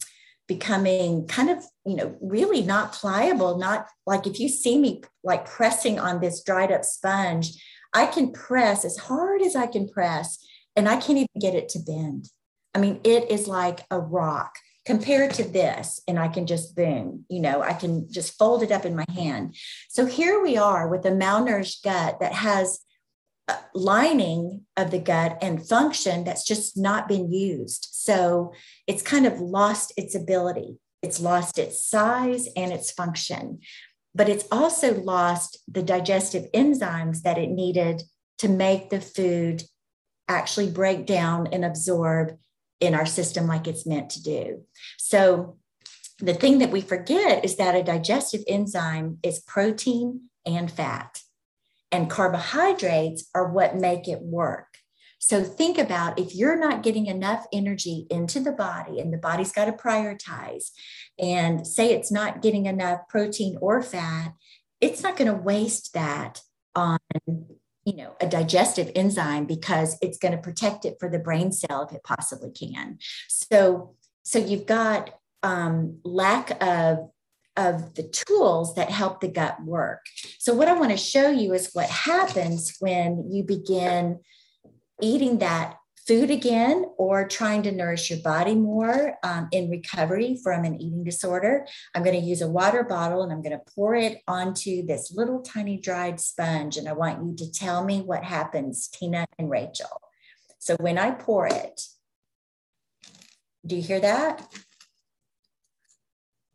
becoming 0.48 1.26
kind 1.28 1.50
of, 1.50 1.62
you 1.86 1.94
know, 1.94 2.16
really 2.20 2.62
not 2.62 2.94
pliable, 2.94 3.58
not 3.58 3.86
like 4.06 4.26
if 4.26 4.40
you 4.40 4.48
see 4.48 4.78
me 4.78 5.02
like 5.22 5.46
pressing 5.46 5.98
on 5.98 6.20
this 6.20 6.42
dried 6.42 6.72
up 6.72 6.84
sponge, 6.84 7.62
I 7.94 8.06
can 8.06 8.32
press 8.32 8.84
as 8.84 8.96
hard 8.96 9.42
as 9.42 9.54
I 9.54 9.66
can 9.66 9.88
press 9.88 10.44
and 10.74 10.88
I 10.88 10.96
can't 10.96 11.18
even 11.18 11.28
get 11.40 11.54
it 11.54 11.68
to 11.70 11.78
bend. 11.78 12.30
I 12.74 12.78
mean, 12.78 13.00
it 13.04 13.30
is 13.30 13.46
like 13.46 13.80
a 13.90 14.00
rock 14.00 14.54
compared 14.86 15.34
to 15.34 15.44
this, 15.44 16.00
and 16.08 16.18
I 16.18 16.28
can 16.28 16.46
just 16.46 16.74
boom, 16.74 17.26
you 17.28 17.40
know, 17.40 17.60
I 17.60 17.74
can 17.74 18.10
just 18.10 18.38
fold 18.38 18.62
it 18.62 18.72
up 18.72 18.86
in 18.86 18.96
my 18.96 19.04
hand. 19.12 19.54
So 19.90 20.06
here 20.06 20.42
we 20.42 20.56
are 20.56 20.88
with 20.88 21.04
a 21.04 21.10
malnourished 21.10 21.82
gut 21.84 22.20
that 22.20 22.32
has 22.32 22.80
lining 23.74 24.66
of 24.76 24.90
the 24.90 24.98
gut 24.98 25.38
and 25.40 25.66
function 25.66 26.24
that's 26.24 26.44
just 26.44 26.76
not 26.76 27.08
been 27.08 27.32
used. 27.32 27.88
So 27.92 28.52
it's 28.86 29.02
kind 29.02 29.26
of 29.26 29.40
lost 29.40 29.92
its 29.96 30.14
ability. 30.14 30.78
It's 31.02 31.20
lost 31.20 31.58
its 31.58 31.84
size 31.84 32.48
and 32.56 32.72
its 32.72 32.90
function, 32.90 33.60
but 34.14 34.28
it's 34.28 34.46
also 34.50 34.94
lost 35.00 35.58
the 35.68 35.82
digestive 35.82 36.50
enzymes 36.52 37.22
that 37.22 37.38
it 37.38 37.50
needed 37.50 38.02
to 38.38 38.48
make 38.48 38.90
the 38.90 39.00
food 39.00 39.62
actually 40.28 40.70
break 40.70 41.06
down 41.06 41.48
and 41.52 41.64
absorb 41.64 42.36
in 42.80 42.94
our 42.94 43.06
system 43.06 43.46
like 43.46 43.66
it's 43.66 43.86
meant 43.86 44.10
to 44.10 44.22
do. 44.22 44.62
So, 44.98 45.56
the 46.20 46.34
thing 46.34 46.58
that 46.58 46.72
we 46.72 46.80
forget 46.80 47.44
is 47.44 47.56
that 47.56 47.76
a 47.76 47.82
digestive 47.82 48.42
enzyme 48.48 49.18
is 49.22 49.38
protein 49.38 50.22
and 50.44 50.68
fat, 50.68 51.20
and 51.90 52.11
carbohydrates 52.11 53.28
are 53.35 53.50
what 53.50 53.76
make 53.76 54.09
it 54.09 54.21
work. 54.23 54.66
So, 55.21 55.42
think 55.42 55.78
about 55.78 56.18
if 56.18 56.35
you're 56.35 56.59
not 56.59 56.83
getting 56.83 57.07
enough 57.07 57.47
energy 57.52 58.07
into 58.09 58.38
the 58.38 58.52
body 58.52 59.00
and 59.00 59.12
the 59.12 59.18
body's 59.18 59.52
got 59.52 59.64
to 59.64 59.73
prioritize, 59.73 60.71
and 61.18 61.66
say 61.66 61.92
it's 61.92 62.12
not 62.12 62.40
getting 62.40 62.66
enough 62.66 63.00
protein 63.09 63.59
or 63.61 63.83
fat, 63.83 64.35
it's 64.80 65.02
not 65.02 65.16
going 65.16 65.30
to 65.30 65.42
waste 65.42 65.92
that 65.95 66.40
on 66.76 66.99
you 67.85 67.97
know 67.97 68.14
a 68.21 68.26
digestive 68.26 68.90
enzyme 68.95 69.47
because 69.47 69.97
it's 70.02 70.18
going 70.18 70.33
to 70.33 70.38
protect 70.38 70.85
it 70.85 70.97
for 71.00 71.09
the 71.09 71.18
brain 71.18 71.50
cell 71.50 71.83
if 71.83 71.95
it 71.95 72.04
possibly 72.04 72.50
can 72.50 72.99
so 73.28 73.95
so 74.23 74.38
you've 74.38 74.66
got 74.66 75.18
um, 75.42 75.99
lack 76.04 76.62
of 76.62 77.11
of 77.58 77.94
the 77.94 78.04
tools 78.04 78.74
that 78.76 78.90
help 78.90 79.20
the 79.20 79.28
gut 79.28 79.62
work 79.64 80.06
so 80.38 80.54
what 80.54 80.68
i 80.68 80.72
want 80.72 80.90
to 80.90 80.96
show 80.96 81.28
you 81.28 81.52
is 81.52 81.70
what 81.74 81.90
happens 81.90 82.76
when 82.80 83.30
you 83.30 83.42
begin 83.42 84.18
eating 85.02 85.38
that 85.38 85.76
food 86.08 86.30
again 86.30 86.86
or 86.96 87.28
trying 87.28 87.62
to 87.62 87.70
nourish 87.70 88.08
your 88.08 88.18
body 88.20 88.54
more 88.54 89.16
um, 89.22 89.46
in 89.52 89.68
recovery 89.68 90.38
from 90.42 90.64
an 90.64 90.80
eating 90.80 91.04
disorder, 91.04 91.66
I'm 91.94 92.02
going 92.02 92.18
to 92.18 92.26
use 92.26 92.40
a 92.40 92.48
water 92.48 92.82
bottle 92.82 93.22
and 93.22 93.30
I'm 93.30 93.42
going 93.42 93.52
to 93.52 93.72
pour 93.74 93.94
it 93.94 94.22
onto 94.26 94.86
this 94.86 95.12
little 95.14 95.42
tiny 95.42 95.78
dried 95.78 96.18
sponge. 96.18 96.78
And 96.78 96.88
I 96.88 96.94
want 96.94 97.26
you 97.26 97.36
to 97.36 97.52
tell 97.52 97.84
me 97.84 98.00
what 98.00 98.24
happens, 98.24 98.88
Tina 98.88 99.26
and 99.38 99.50
Rachel. 99.50 100.00
So 100.58 100.76
when 100.80 100.96
I 100.96 101.10
pour 101.10 101.46
it, 101.46 101.82
do 103.66 103.76
you 103.76 103.82
hear 103.82 104.00
that? 104.00 104.48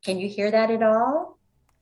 Can 0.04 0.20
you 0.20 0.28
hear 0.28 0.52
that 0.52 0.70
at 0.70 0.84
all? 0.84 1.38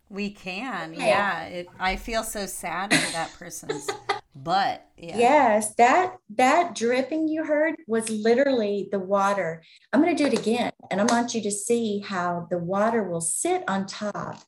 We 0.10 0.32
can, 0.32 0.92
okay. 0.94 1.08
yeah. 1.08 1.44
It, 1.46 1.68
I 1.80 1.96
feel 1.96 2.24
so 2.24 2.46
sad 2.46 2.94
for 2.94 3.12
that 3.14 3.32
person's 3.40 3.90
but 4.36 4.88
yeah. 4.98 5.18
yes 5.18 5.76
that 5.76 6.16
that 6.30 6.74
dripping 6.74 7.28
you 7.28 7.44
heard 7.44 7.76
was 7.86 8.10
literally 8.10 8.88
the 8.92 9.00
water 9.00 9.62
i'm 9.92 10.02
going 10.02 10.16
to 10.16 10.24
do 10.24 10.28
it 10.28 10.38
again 10.38 10.72
and 10.90 11.02
i 11.02 11.04
want 11.04 11.34
you 11.34 11.42
to 11.42 11.52
see 11.52 12.00
how 12.00 12.48
the 12.50 12.58
water 12.58 13.04
will 13.04 13.22
sit 13.22 13.64
on 13.68 13.86
top 13.86 14.42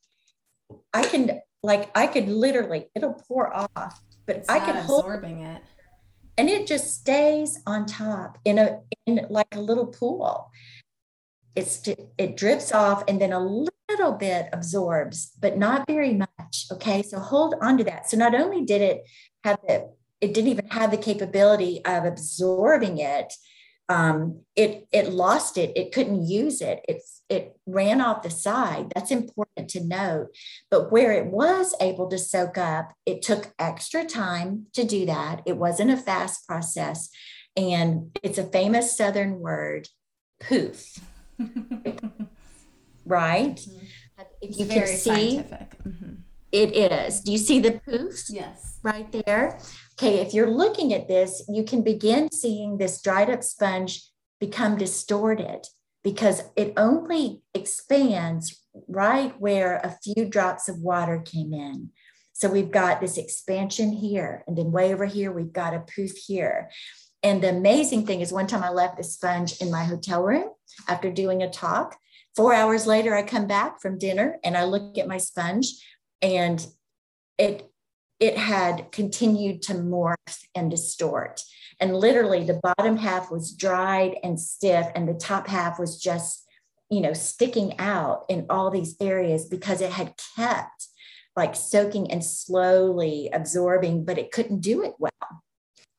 i 0.93 1.03
can 1.03 1.39
like 1.63 1.91
i 1.97 2.07
could 2.07 2.29
literally 2.29 2.85
it'll 2.95 3.13
pour 3.13 3.53
off 3.53 4.01
but 4.25 4.37
it's 4.37 4.49
i 4.49 4.57
can 4.57 4.75
hold 4.83 5.01
absorbing 5.01 5.41
it 5.41 5.61
and 6.37 6.49
it 6.49 6.65
just 6.65 6.93
stays 6.93 7.59
on 7.67 7.85
top 7.85 8.37
in 8.45 8.57
a 8.57 8.79
in 9.05 9.25
like 9.29 9.47
a 9.51 9.59
little 9.59 9.87
pool 9.87 10.49
it's 11.55 11.87
it 12.17 12.37
drips 12.37 12.71
off 12.71 13.03
and 13.07 13.21
then 13.21 13.31
a 13.31 13.39
little 13.39 14.13
bit 14.13 14.49
absorbs 14.53 15.31
but 15.39 15.57
not 15.57 15.85
very 15.87 16.13
much 16.13 16.65
okay? 16.71 17.01
So 17.03 17.19
hold 17.19 17.55
on 17.61 17.77
to 17.77 17.83
that. 17.85 18.09
So 18.09 18.17
not 18.17 18.35
only 18.35 18.63
did 18.65 18.81
it 18.81 19.03
have 19.43 19.59
the 19.67 19.91
it 20.21 20.33
didn't 20.33 20.51
even 20.51 20.67
have 20.67 20.91
the 20.91 20.97
capability 20.97 21.83
of 21.85 22.05
absorbing 22.05 22.97
it 22.97 23.33
um, 23.89 24.41
it 24.55 24.87
it 24.91 25.11
lost 25.11 25.57
it. 25.57 25.75
It 25.75 25.91
couldn't 25.91 26.25
use 26.25 26.61
it. 26.61 26.83
It 26.87 27.01
it 27.29 27.57
ran 27.65 28.01
off 28.01 28.23
the 28.23 28.29
side. 28.29 28.91
That's 28.95 29.11
important 29.11 29.69
to 29.71 29.83
note. 29.83 30.29
But 30.71 30.91
where 30.91 31.11
it 31.11 31.27
was 31.27 31.75
able 31.81 32.09
to 32.09 32.17
soak 32.17 32.57
up 32.57 32.93
it 33.05 33.21
took 33.21 33.53
extra 33.59 34.05
time 34.05 34.67
to 34.73 34.83
do 34.83 35.05
that. 35.05 35.41
It 35.45 35.57
wasn't 35.57 35.91
a 35.91 35.97
fast 35.97 36.47
process. 36.47 37.09
And 37.55 38.17
it's 38.23 38.37
a 38.37 38.43
famous 38.43 38.97
southern 38.97 39.39
word 39.39 39.89
poof 40.39 40.99
right? 43.05 43.59
If 44.41 44.59
you 44.59 44.65
can 44.65 44.87
see, 44.87 45.43
Mm-hmm. 45.87 46.13
it 46.51 46.75
is. 46.75 47.21
Do 47.21 47.31
you 47.31 47.37
see 47.37 47.59
the 47.59 47.81
poof 47.85 48.29
Yes. 48.29 48.77
right 48.83 49.11
there? 49.11 49.59
Okay, 49.99 50.19
if 50.19 50.33
you're 50.33 50.49
looking 50.49 50.93
at 50.93 51.07
this, 51.07 51.43
you 51.49 51.63
can 51.63 51.81
begin 51.83 52.31
seeing 52.31 52.77
this 52.77 53.01
dried 53.01 53.29
up 53.29 53.43
sponge 53.43 54.01
become 54.39 54.77
distorted 54.77 55.65
because 56.03 56.41
it 56.55 56.73
only 56.77 57.41
expands 57.53 58.61
right 58.87 59.39
where 59.39 59.77
a 59.77 59.97
few 60.03 60.25
drops 60.25 60.67
of 60.67 60.79
water 60.79 61.19
came 61.23 61.53
in. 61.53 61.89
So 62.33 62.49
we've 62.49 62.71
got 62.71 62.99
this 62.99 63.17
expansion 63.17 63.91
here, 63.93 64.43
and 64.47 64.57
then 64.57 64.71
way 64.71 64.91
over 64.93 65.05
here, 65.05 65.31
we've 65.31 65.53
got 65.53 65.73
a 65.75 65.79
poof 65.95 66.11
here. 66.17 66.69
And 67.21 67.41
the 67.41 67.49
amazing 67.49 68.05
thing 68.05 68.19
is, 68.21 68.33
one 68.33 68.47
time 68.47 68.63
I 68.63 68.69
left 68.69 68.97
the 68.97 69.03
sponge 69.03 69.57
in 69.61 69.69
my 69.71 69.83
hotel 69.85 70.23
room 70.23 70.49
after 70.87 71.11
doing 71.11 71.43
a 71.43 71.49
talk. 71.49 71.97
Four 72.35 72.53
hours 72.53 72.87
later, 72.87 73.15
I 73.15 73.23
come 73.23 73.47
back 73.47 73.81
from 73.81 73.99
dinner 73.99 74.39
and 74.43 74.57
I 74.57 74.63
look 74.63 74.97
at 74.97 75.07
my 75.07 75.17
sponge, 75.17 75.67
and 76.21 76.65
it 77.37 77.69
it 78.19 78.37
had 78.37 78.91
continued 78.91 79.61
to 79.63 79.73
morph 79.73 80.45
and 80.55 80.71
distort. 80.71 81.41
And 81.79 81.95
literally, 81.95 82.43
the 82.43 82.61
bottom 82.63 82.97
half 82.97 83.31
was 83.31 83.51
dried 83.51 84.15
and 84.23 84.39
stiff, 84.39 84.87
and 84.95 85.07
the 85.07 85.13
top 85.13 85.47
half 85.47 85.79
was 85.79 85.99
just, 85.99 86.45
you 86.89 87.01
know, 87.01 87.13
sticking 87.13 87.77
out 87.79 88.25
in 88.29 88.45
all 88.49 88.71
these 88.71 88.95
areas 89.01 89.45
because 89.45 89.81
it 89.81 89.91
had 89.91 90.13
kept 90.37 90.87
like 91.35 91.55
soaking 91.55 92.11
and 92.11 92.23
slowly 92.23 93.29
absorbing, 93.33 94.05
but 94.05 94.17
it 94.17 94.31
couldn't 94.31 94.61
do 94.61 94.83
it 94.83 94.93
well. 94.99 95.11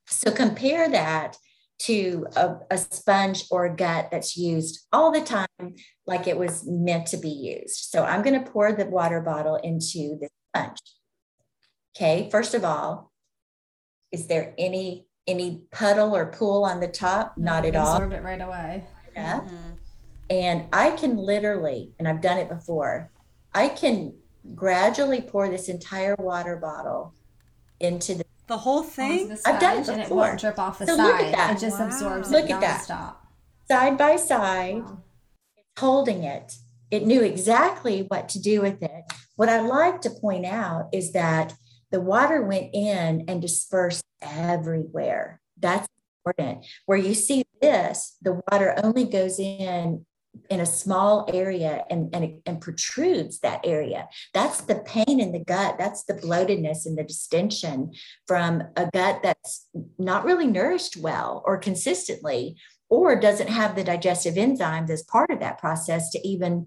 So 0.07 0.31
compare 0.31 0.88
that 0.88 1.37
to 1.85 2.26
a, 2.37 2.57
a, 2.71 2.79
sponge 2.79 3.45
or 3.50 3.67
a 3.67 3.76
gut 3.76 4.09
that's 4.11 4.37
used 4.37 4.87
all 4.93 5.12
the 5.12 5.21
time 5.21 5.75
like 6.07 6.26
it 6.26 6.38
was 6.38 6.67
meant 6.67 7.07
to 7.09 7.17
be 7.17 7.29
used. 7.29 7.76
So 7.76 8.05
I'm 8.05 8.23
going 8.23 8.43
to 8.43 8.50
pour 8.50 8.73
the 8.73 8.87
water 8.87 9.21
bottle 9.21 9.57
into 9.57 10.19
the 10.21 10.29
sponge. 10.55 10.79
Okay, 11.97 12.29
first 12.31 12.55
of 12.55 12.64
all, 12.64 13.12
is 14.12 14.26
there 14.26 14.55
any 14.59 15.07
any 15.26 15.62
puddle 15.71 16.14
or 16.14 16.26
pool 16.26 16.64
on 16.64 16.81
the 16.81 16.88
top? 16.88 17.37
Not 17.38 17.64
at 17.64 17.76
all. 17.76 17.95
Absorb 17.95 18.12
it 18.12 18.23
right 18.23 18.41
away. 18.41 18.85
Yeah. 19.14 19.41
Mm-hmm. 19.41 19.71
And 20.31 20.67
I 20.73 20.91
can 20.91 21.17
literally, 21.17 21.93
and 21.99 22.07
I've 22.07 22.21
done 22.21 22.38
it 22.38 22.49
before, 22.49 23.11
I 23.55 23.69
can 23.69 24.14
gradually 24.55 25.23
pour 25.23 25.49
this 25.49 25.69
entire 25.69 26.14
water 26.19 26.57
bottle 26.57 27.14
into 27.81 28.14
the 28.14 28.24
The 28.47 28.59
whole 28.59 28.83
thing? 28.83 29.29
the 29.29 29.41
I've 29.47 29.59
done 29.61 29.79
it 29.79 29.85
sponge, 29.85 29.89
and 29.89 30.01
it 30.01 30.05
before. 30.05 30.17
won't 30.19 30.41
drip 30.41 30.59
off 30.59 30.79
the 30.79 30.87
So 30.87 30.97
side. 30.97 31.05
look 31.07 31.21
at 31.21 31.33
that. 31.33 31.57
It 31.57 31.61
just 31.61 31.79
Wow. 31.79 31.87
absorbs 31.87 32.31
Look 32.31 32.45
it 32.45 32.51
at 32.53 32.61
that. 32.61 32.81
nonstop. 32.87 33.15
side 33.69 33.97
by 33.97 34.17
side, 34.17 34.83
Wow. 34.83 34.99
holding 35.79 36.25
it. 36.25 36.57
It 36.91 37.07
knew 37.07 37.23
exactly 37.23 38.03
what 38.09 38.29
to 38.31 38.39
do 38.41 38.61
with 38.61 38.83
it. 38.83 39.05
What 39.37 39.49
I'd 39.49 39.67
like 39.67 40.01
to 40.03 40.11
point 40.11 40.45
out 40.45 40.89
is 40.93 41.13
that 41.13 41.55
the 41.91 42.01
water 42.01 42.43
went 42.43 42.71
in 42.75 43.25
and 43.27 43.41
dispersed 43.41 44.05
everywhere. 44.21 45.41
That's 45.59 45.89
important. 46.27 46.67
Where 46.87 46.99
you 46.99 47.15
see 47.15 47.45
this, 47.63 48.17
the 48.21 48.41
water 48.51 48.75
only 48.83 49.05
goes 49.05 49.39
in 49.39 50.05
in 50.50 50.61
a 50.61 50.67
small 50.67 51.29
area 51.33 51.85
and, 51.91 52.14
and, 52.14 52.41
and 52.47 52.61
protrudes 52.61 53.41
that 53.41 53.61
area. 53.64 54.09
That's 54.33 54.62
the 54.62 54.76
pain 54.76 55.21
in 55.21 55.33
the 55.33 55.45
gut. 55.45 55.76
That's 55.79 56.05
the 56.05 56.14
bloatedness 56.14 56.87
and 56.87 56.99
the 56.99 57.05
distension 57.05 57.93
from 58.26 58.62
a 58.76 58.91
gut 58.93 59.21
that's 59.23 59.69
not 59.99 60.25
really 60.25 60.47
nourished 60.47 60.97
well 60.97 61.43
or 61.47 61.57
consistently, 61.59 62.57
or 62.88 63.19
doesn't 63.19 63.49
have 63.49 63.75
the 63.75 63.85
digestive 63.85 64.35
enzymes 64.35 64.91
as 64.91 65.03
part 65.03 65.31
of 65.31 65.41
that 65.41 65.59
process 65.59 66.11
to 66.11 66.29
even 66.29 66.67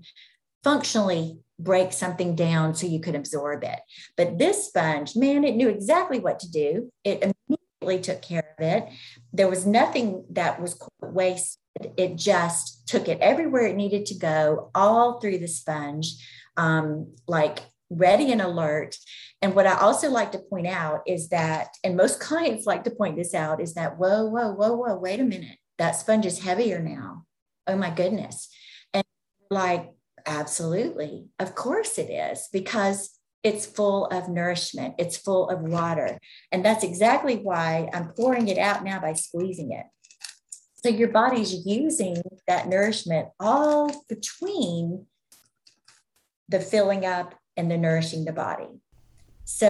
functionally 0.63 1.39
break 1.59 1.93
something 1.93 2.35
down 2.35 2.75
so 2.75 2.87
you 2.87 2.99
could 2.99 3.15
absorb 3.15 3.63
it. 3.63 3.79
But 4.15 4.37
this 4.37 4.67
sponge, 4.67 5.15
man, 5.15 5.43
it 5.43 5.55
knew 5.55 5.69
exactly 5.69 6.19
what 6.19 6.39
to 6.39 6.51
do. 6.51 6.91
It 7.03 7.33
immediately 7.49 8.01
took 8.01 8.21
care 8.21 8.55
of 8.57 8.63
it. 8.63 8.89
There 9.33 9.49
was 9.49 9.65
nothing 9.65 10.25
that 10.31 10.61
was 10.61 10.79
wasted. 11.01 11.61
It 11.97 12.15
just 12.15 12.87
took 12.87 13.07
it 13.07 13.19
everywhere 13.19 13.67
it 13.67 13.75
needed 13.75 14.05
to 14.07 14.15
go, 14.15 14.71
all 14.73 15.19
through 15.19 15.39
the 15.39 15.47
sponge, 15.47 16.15
um, 16.55 17.15
like 17.27 17.59
ready 17.89 18.31
and 18.31 18.41
alert. 18.41 18.97
And 19.41 19.55
what 19.55 19.67
I 19.67 19.77
also 19.77 20.09
like 20.09 20.31
to 20.31 20.39
point 20.39 20.67
out 20.67 21.01
is 21.05 21.29
that, 21.29 21.69
and 21.83 21.95
most 21.95 22.19
clients 22.19 22.65
like 22.65 22.83
to 22.85 22.91
point 22.91 23.15
this 23.15 23.33
out, 23.33 23.61
is 23.61 23.75
that, 23.75 23.97
whoa, 23.97 24.25
whoa, 24.25 24.51
whoa, 24.51 24.73
whoa, 24.73 24.95
wait 24.95 25.19
a 25.19 25.23
minute. 25.23 25.57
That 25.77 25.91
sponge 25.91 26.25
is 26.25 26.39
heavier 26.39 26.79
now. 26.79 27.25
Oh 27.67 27.75
my 27.75 27.91
goodness. 27.91 28.49
And 28.93 29.03
like, 29.51 29.91
absolutely. 30.25 31.27
Of 31.39 31.53
course 31.53 31.97
it 31.97 32.09
is, 32.09 32.49
because 32.51 33.11
it's 33.43 33.65
full 33.65 34.07
of 34.07 34.27
nourishment, 34.27 34.95
it's 34.97 35.15
full 35.15 35.49
of 35.49 35.61
water. 35.61 36.17
And 36.51 36.65
that's 36.65 36.83
exactly 36.83 37.35
why 37.35 37.89
I'm 37.93 38.09
pouring 38.09 38.47
it 38.47 38.57
out 38.57 38.83
now 38.83 38.99
by 38.99 39.13
squeezing 39.13 39.71
it. 39.71 39.85
So 40.87 40.93
your 40.93 41.09
body's 41.09 41.65
using 41.65 42.15
that 42.47 42.69
nourishment 42.69 43.27
all 43.41 44.05
between 44.07 45.05
the 46.47 46.61
filling 46.61 47.05
up 47.05 47.35
and 47.57 47.69
the 47.69 47.75
nourishing 47.77 48.23
the 48.23 48.31
body. 48.31 48.69
So 49.43 49.67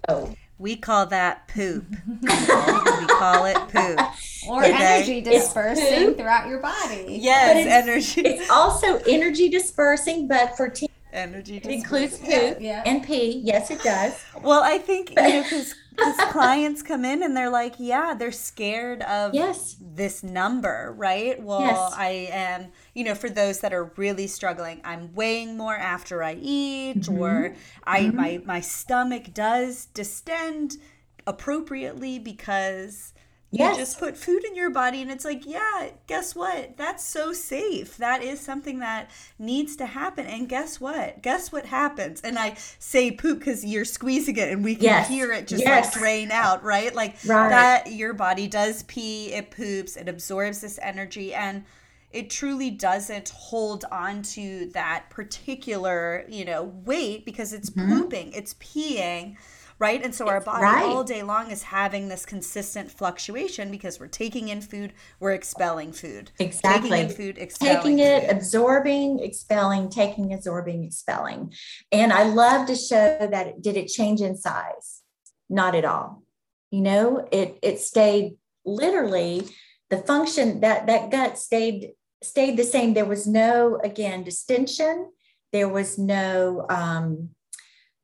We 0.59 0.75
call 0.75 1.07
that 1.07 1.47
poop. 1.47 1.85
we 2.21 2.27
call 2.27 3.45
it 3.45 3.57
poop. 3.69 3.99
Or 4.47 4.63
Okay. 4.63 4.75
energy 4.75 5.21
dispersing 5.21 6.13
throughout 6.13 6.47
your 6.49 6.59
body. 6.61 7.17
Yes, 7.19 7.57
it's- 7.65 7.83
energy. 7.87 8.21
it's 8.21 8.51
also 8.51 8.97
energy 9.07 9.49
dispersing, 9.49 10.27
but 10.27 10.55
for 10.55 10.69
teens, 10.69 10.91
energy. 11.11 11.57
it 11.57 11.63
dis- 11.63 11.73
includes 11.73 12.19
poop 12.19 12.57
Yeah. 12.59 12.83
and 12.85 13.03
pee. 13.03 13.41
Yes, 13.43 13.71
it 13.71 13.81
does. 13.81 14.23
Well, 14.43 14.61
I 14.63 14.77
think, 14.77 15.09
you 15.09 15.15
know, 15.15 15.41
because 15.49 15.73
clients 15.97 16.81
come 16.83 17.03
in 17.05 17.23
and 17.23 17.35
they're 17.35 17.49
like, 17.49 17.75
yeah, 17.79 18.13
they're 18.13 18.31
scared 18.31 19.01
of 19.03 19.33
Yes. 19.33 19.75
this 19.81 20.23
number, 20.23 20.93
right? 20.97 21.41
Well, 21.41 21.59
Yes. 21.61 21.93
I 21.95 22.29
am, 22.31 22.71
you 22.93 23.03
know, 23.03 23.15
for 23.15 23.29
those 23.29 23.59
that 23.59 23.73
are 23.73 23.85
really 23.97 24.27
struggling, 24.27 24.81
I'm 24.83 25.13
weighing 25.13 25.57
more 25.57 25.75
after 25.75 26.23
I 26.23 26.35
eat, 26.39 27.09
Mm-hmm. 27.09 27.17
or 27.19 27.55
I 27.85 28.09
my 28.09 28.41
my 28.45 28.59
stomach 28.61 29.33
does 29.33 29.85
distend 29.87 30.77
appropriately 31.25 32.19
because 32.19 33.13
you 33.59 33.75
just 33.75 33.99
put 33.99 34.17
food 34.17 34.43
in 34.45 34.55
your 34.55 34.69
body 34.69 35.01
and 35.01 35.11
it's 35.11 35.25
like, 35.25 35.45
yeah, 35.45 35.89
guess 36.07 36.35
what? 36.35 36.77
That's 36.77 37.03
so 37.03 37.33
safe. 37.33 37.97
That 37.97 38.21
is 38.23 38.39
something 38.39 38.79
that 38.79 39.09
needs 39.39 39.75
to 39.77 39.85
happen. 39.85 40.25
And 40.25 40.47
guess 40.47 40.79
what? 40.79 41.21
Guess 41.21 41.51
what 41.51 41.65
happens? 41.65 42.21
And 42.21 42.37
I 42.37 42.55
say 42.79 43.11
poop 43.11 43.39
because 43.39 43.65
you're 43.65 43.85
squeezing 43.85 44.37
it 44.37 44.49
and 44.51 44.63
we 44.63 44.75
can 44.75 44.83
Yes. 44.83 45.07
hear 45.07 45.31
it 45.31 45.47
just 45.47 45.63
Yes. 45.63 45.85
like 45.85 45.93
drain 45.93 46.31
out, 46.31 46.63
right? 46.63 46.93
Like 46.93 47.15
Right. 47.25 47.49
that 47.49 47.91
your 47.91 48.13
body 48.13 48.47
does 48.47 48.83
pee, 48.83 49.33
it 49.33 49.51
poops, 49.51 49.95
it 49.95 50.07
absorbs 50.07 50.61
this 50.61 50.79
energy 50.81 51.33
and 51.33 51.63
it 52.11 52.29
truly 52.29 52.69
doesn't 52.71 53.29
hold 53.29 53.83
on 53.91 54.21
to 54.21 54.69
that 54.73 55.09
particular, 55.09 56.25
you 56.29 56.45
know, 56.45 56.63
weight 56.85 57.25
because 57.25 57.53
it's 57.53 57.69
mm-hmm. 57.69 57.93
pooping, 57.93 58.31
it's 58.33 58.53
peeing, 58.55 59.35
right? 59.79 60.03
And 60.03 60.13
so 60.13 60.27
our 60.27 60.41
body 60.41 60.63
right. 60.63 60.85
all 60.85 61.03
day 61.03 61.23
long 61.23 61.51
is 61.51 61.63
having 61.63 62.07
this 62.07 62.25
consistent 62.25 62.91
fluctuation 62.91 63.69
because 63.71 63.99
we're 63.99 64.07
taking 64.07 64.49
in 64.49 64.61
food, 64.61 64.93
we're 65.19 65.33
expelling 65.33 65.91
food. 65.91 66.31
Exactly. 66.39 66.89
Taking 66.89 67.09
in 67.09 67.15
food, 67.15 67.37
expelling 67.37 67.75
taking 67.75 67.99
it, 67.99 68.21
food. 68.21 68.31
absorbing, 68.31 69.19
expelling, 69.19 69.89
taking, 69.89 70.33
absorbing, 70.33 70.83
expelling. 70.83 71.53
And 71.91 72.11
I 72.11 72.23
love 72.23 72.67
to 72.67 72.75
show 72.75 73.27
that 73.31 73.47
it, 73.47 73.61
did 73.61 73.77
it 73.77 73.87
change 73.87 74.21
in 74.21 74.35
size? 74.35 75.01
Not 75.49 75.75
at 75.75 75.85
all. 75.85 76.23
You 76.71 76.81
know, 76.81 77.27
it 77.31 77.57
it 77.61 77.79
stayed 77.79 78.35
literally 78.65 79.47
the 79.89 79.97
function 79.97 80.59
that 80.61 80.87
that 80.87 81.11
gut 81.11 81.37
stayed 81.37 81.93
stayed 82.21 82.57
the 82.57 82.63
same. 82.63 82.93
There 82.93 83.05
was 83.05 83.25
no 83.25 83.79
again 83.81 84.23
distension. 84.23 85.11
There 85.53 85.69
was 85.69 85.97
no 85.97 86.65
um, 86.69 87.29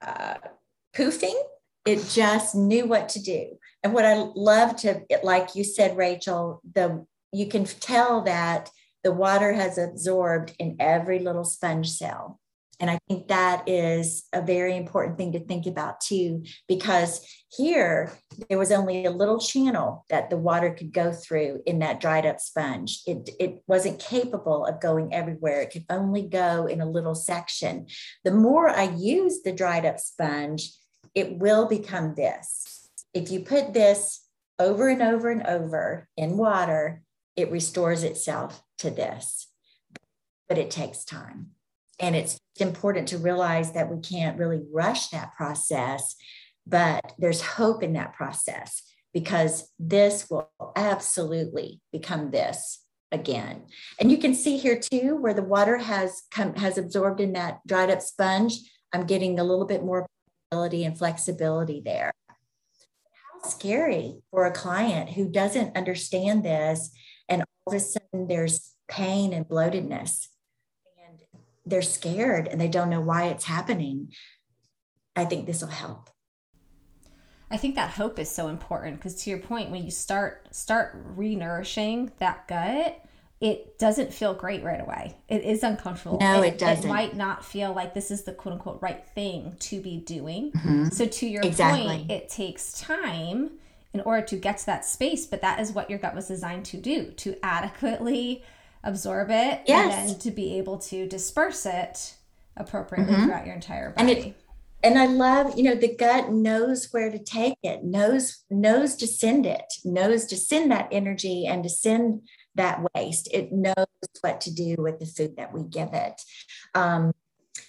uh, 0.01 0.35
poofing. 0.95 1.35
It 1.85 2.07
just 2.09 2.55
knew 2.55 2.85
what 2.85 3.09
to 3.09 3.21
do. 3.21 3.57
And 3.83 3.93
what 3.93 4.05
I 4.05 4.13
love 4.13 4.77
to, 4.77 5.01
like 5.23 5.55
you 5.55 5.63
said, 5.63 5.97
Rachel, 5.97 6.61
the 6.73 7.05
you 7.33 7.47
can 7.47 7.65
tell 7.65 8.21
that 8.21 8.69
the 9.03 9.11
water 9.11 9.51
has 9.53 9.77
absorbed 9.77 10.55
in 10.59 10.77
every 10.79 11.19
little 11.19 11.43
sponge 11.43 11.89
cell. 11.89 12.39
And 12.79 12.89
I 12.89 12.99
think 13.07 13.27
that 13.27 13.67
is 13.67 14.25
a 14.33 14.41
very 14.41 14.75
important 14.75 15.17
thing 15.17 15.31
to 15.33 15.45
think 15.45 15.67
about 15.67 16.01
too, 16.01 16.43
because 16.67 17.25
here 17.49 18.11
there 18.49 18.57
was 18.57 18.71
only 18.71 19.05
a 19.05 19.11
little 19.11 19.39
channel 19.39 20.05
that 20.09 20.29
the 20.29 20.37
water 20.37 20.71
could 20.71 20.91
go 20.91 21.11
through 21.11 21.61
in 21.65 21.79
that 21.79 22.01
dried 22.01 22.25
up 22.25 22.39
sponge. 22.39 23.01
It, 23.05 23.29
it 23.39 23.63
wasn't 23.67 23.99
capable 23.99 24.65
of 24.65 24.81
going 24.81 25.13
everywhere, 25.13 25.61
it 25.61 25.71
could 25.71 25.85
only 25.89 26.27
go 26.27 26.65
in 26.65 26.81
a 26.81 26.89
little 26.89 27.15
section. 27.15 27.87
The 28.23 28.31
more 28.31 28.69
I 28.69 28.83
used 28.83 29.43
the 29.43 29.53
dried 29.53 29.85
up 29.85 29.99
sponge, 29.99 30.71
it 31.15 31.37
will 31.37 31.67
become 31.67 32.15
this. 32.15 32.89
If 33.13 33.31
you 33.31 33.41
put 33.41 33.73
this 33.73 34.21
over 34.59 34.89
and 34.89 35.01
over 35.01 35.29
and 35.29 35.45
over 35.45 36.07
in 36.17 36.37
water, 36.37 37.01
it 37.35 37.51
restores 37.51 38.03
itself 38.03 38.63
to 38.79 38.89
this. 38.89 39.47
but 40.47 40.57
it 40.57 40.69
takes 40.71 41.03
time. 41.03 41.47
And 41.99 42.15
it's 42.15 42.37
important 42.59 43.07
to 43.09 43.17
realize 43.17 43.71
that 43.73 43.89
we 43.89 43.99
can't 44.01 44.37
really 44.37 44.61
rush 44.71 45.07
that 45.09 45.33
process, 45.35 46.15
but 46.67 47.13
there's 47.17 47.41
hope 47.41 47.83
in 47.83 47.93
that 47.93 48.13
process 48.13 48.83
because 49.13 49.71
this 49.79 50.29
will 50.29 50.51
absolutely 50.75 51.81
become 51.91 52.31
this 52.31 52.83
again. 53.11 53.63
And 53.99 54.11
you 54.11 54.17
can 54.17 54.33
see 54.33 54.57
here 54.57 54.79
too, 54.79 55.15
where 55.15 55.33
the 55.33 55.43
water 55.43 55.77
has 55.77 56.23
come 56.31 56.55
has 56.55 56.77
absorbed 56.77 57.19
in 57.19 57.33
that 57.33 57.59
dried 57.65 57.91
up 57.91 58.01
sponge. 58.01 58.59
I'm 58.91 59.05
getting 59.05 59.39
a 59.39 59.43
little 59.43 59.65
bit 59.65 59.83
more 59.83 60.07
and 60.61 60.97
flexibility 60.97 61.81
there. 61.83 62.13
How 63.11 63.49
scary 63.49 64.21
for 64.31 64.45
a 64.45 64.51
client 64.51 65.09
who 65.11 65.29
doesn't 65.29 65.75
understand 65.75 66.43
this, 66.43 66.91
and 67.27 67.41
all 67.41 67.73
of 67.73 67.77
a 67.77 67.79
sudden 67.79 68.27
there's 68.27 68.73
pain 68.87 69.33
and 69.33 69.47
bloatedness 69.47 70.27
and 71.05 71.19
they're 71.65 71.81
scared 71.81 72.47
and 72.47 72.59
they 72.59 72.67
don't 72.67 72.89
know 72.89 73.01
why 73.01 73.25
it's 73.25 73.45
happening, 73.45 74.13
I 75.15 75.25
think 75.25 75.45
this 75.45 75.61
will 75.61 75.69
help. 75.69 76.09
I 77.49 77.57
think 77.57 77.75
that 77.75 77.91
hope 77.91 78.17
is 78.19 78.29
so 78.29 78.47
important 78.47 78.97
because 78.97 79.15
to 79.23 79.29
your 79.29 79.39
point, 79.39 79.69
when 79.69 79.83
you 79.83 79.91
start 79.91 80.47
start 80.51 81.15
renourishing 81.15 82.11
that 82.17 82.47
gut, 82.47 82.99
it 83.43 83.77
doesn't 83.77 84.13
feel 84.13 84.33
great 84.33 84.63
right 84.63 84.79
away. 84.79 85.13
It 85.27 85.43
is 85.43 85.63
uncomfortable. 85.63 86.17
No, 86.17 86.41
it, 86.41 86.53
it 86.53 86.57
doesn't. 86.57 86.85
It 86.85 86.87
might 86.87 87.13
not 87.17 87.43
feel 87.43 87.73
like 87.73 87.93
this 87.93 88.09
is 88.09 88.23
the 88.23 88.31
quote 88.31 88.53
unquote 88.53 88.81
right 88.81 89.05
thing 89.05 89.57
to 89.59 89.81
be 89.81 89.97
doing. 89.97 90.53
Mm-hmm. 90.53 90.87
So 90.87 91.05
to 91.05 91.27
your 91.27 91.43
exactly. 91.43 91.85
point, 91.85 92.09
it 92.11 92.29
takes 92.29 92.71
time 92.79 93.51
in 93.93 93.99
order 93.99 94.25
to 94.27 94.37
get 94.37 94.59
to 94.59 94.65
that 94.67 94.85
space, 94.85 95.25
but 95.25 95.41
that 95.41 95.59
is 95.59 95.73
what 95.73 95.89
your 95.89 95.99
gut 95.99 96.15
was 96.15 96.29
designed 96.29 96.63
to 96.67 96.77
do 96.77 97.11
to 97.17 97.35
adequately 97.43 98.45
absorb 98.81 99.29
it 99.29 99.61
yes. 99.67 99.93
and 99.93 100.09
then 100.09 100.19
to 100.19 100.31
be 100.31 100.57
able 100.57 100.77
to 100.77 101.05
disperse 101.05 101.65
it 101.65 102.15
appropriately 102.55 103.13
mm-hmm. 103.13 103.25
throughout 103.25 103.45
your 103.45 103.55
entire 103.55 103.89
body. 103.91 104.09
And 104.09 104.09
it 104.09 104.35
and 104.85 104.99
I 104.99 105.05
love, 105.05 105.57
you 105.57 105.63
know, 105.63 105.75
the 105.75 105.95
gut 105.95 106.31
knows 106.31 106.89
where 106.91 107.09
to 107.09 107.19
take 107.19 107.57
it, 107.61 107.83
knows 107.83 108.45
knows 108.49 108.95
to 108.95 109.07
send 109.07 109.45
it, 109.45 109.65
knows 109.83 110.25
to 110.27 110.37
send 110.37 110.71
that 110.71 110.87
energy 110.93 111.45
and 111.45 111.61
to 111.63 111.69
send 111.69 112.21
that 112.55 112.83
waste. 112.93 113.29
It 113.31 113.51
knows 113.51 113.85
what 114.21 114.41
to 114.41 114.53
do 114.53 114.75
with 114.77 114.99
the 114.99 115.05
food 115.05 115.37
that 115.37 115.53
we 115.53 115.63
give 115.63 115.89
it. 115.93 116.21
Um, 116.75 117.13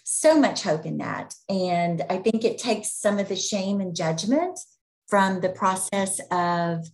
so 0.04 0.38
much 0.38 0.62
hope 0.62 0.86
in 0.86 0.98
that, 0.98 1.34
and 1.48 2.02
I 2.08 2.18
think 2.18 2.44
it 2.44 2.58
takes 2.58 2.92
some 2.92 3.18
of 3.18 3.28
the 3.28 3.36
shame 3.36 3.80
and 3.80 3.94
judgment 3.94 4.58
from 5.08 5.40
the 5.40 5.50
process 5.50 6.20
of 6.30 6.86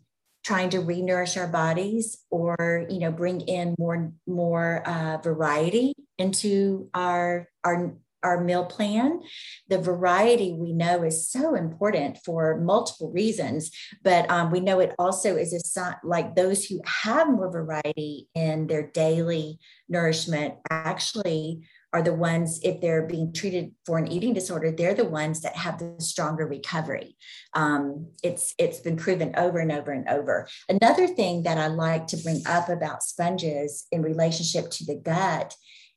trying 0.44 0.70
to 0.70 0.78
renourish 0.78 1.38
our 1.38 1.46
bodies 1.46 2.18
or 2.30 2.86
you 2.88 2.98
know 2.98 3.12
bring 3.12 3.40
in 3.42 3.74
more 3.78 4.12
more 4.26 4.82
uh, 4.86 5.18
variety 5.18 5.94
into 6.18 6.88
our 6.94 7.48
our 7.64 7.94
our 8.22 8.42
meal 8.42 8.64
plan 8.64 9.20
the 9.68 9.78
variety 9.78 10.52
we 10.52 10.72
know 10.72 11.02
is 11.02 11.28
so 11.28 11.54
important 11.54 12.18
for 12.24 12.60
multiple 12.60 13.10
reasons 13.12 13.70
but 14.02 14.30
um, 14.30 14.50
we 14.50 14.60
know 14.60 14.80
it 14.80 14.94
also 14.98 15.36
is 15.36 15.52
a 15.52 15.60
sign 15.60 15.94
like 16.04 16.34
those 16.34 16.64
who 16.66 16.80
have 16.84 17.28
more 17.28 17.50
variety 17.50 18.28
in 18.34 18.66
their 18.66 18.90
daily 18.90 19.58
nourishment 19.88 20.54
actually 20.70 21.62
are 21.92 22.02
the 22.02 22.14
ones, 22.14 22.60
if 22.62 22.80
they're 22.80 23.06
being 23.06 23.32
treated 23.32 23.72
for 23.84 23.98
an 23.98 24.10
eating 24.10 24.32
disorder, 24.32 24.70
they're 24.70 24.94
the 24.94 25.04
ones 25.04 25.40
that 25.40 25.56
have 25.56 25.78
the 25.78 25.94
stronger 25.98 26.46
recovery. 26.46 27.16
Um, 27.54 28.08
it's 28.22 28.54
it's 28.58 28.78
been 28.78 28.96
proven 28.96 29.34
over 29.36 29.58
and 29.58 29.72
over 29.72 29.90
and 29.90 30.08
over. 30.08 30.48
Another 30.68 31.08
thing 31.08 31.42
that 31.44 31.58
I 31.58 31.66
like 31.66 32.06
to 32.08 32.16
bring 32.18 32.42
up 32.46 32.68
about 32.68 33.02
sponges 33.02 33.86
in 33.90 34.02
relationship 34.02 34.70
to 34.70 34.84
the 34.84 34.96
gut 34.96 35.54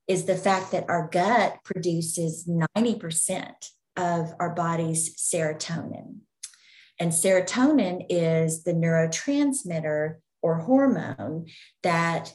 is 0.08 0.26
the 0.26 0.36
fact 0.36 0.72
that 0.72 0.89
our 0.89 1.08
gut 1.08 1.60
produces 1.63 2.48
90% 2.48 3.54
of 3.96 4.34
our 4.39 4.54
body's 4.54 5.16
serotonin. 5.16 6.20
And 7.00 7.12
serotonin 7.12 8.06
is 8.10 8.63
the 8.63 8.74
neurotransmitter 8.74 10.16
or 10.42 10.56
hormone 10.60 11.48
that 11.82 12.34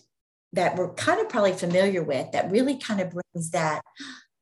that 0.54 0.76
we're 0.76 0.94
kind 0.94 1.20
of 1.20 1.28
probably 1.28 1.52
familiar 1.52 2.02
with 2.02 2.32
that 2.32 2.50
really 2.50 2.78
kind 2.78 3.00
of 3.00 3.10
brings 3.10 3.50
that 3.50 3.82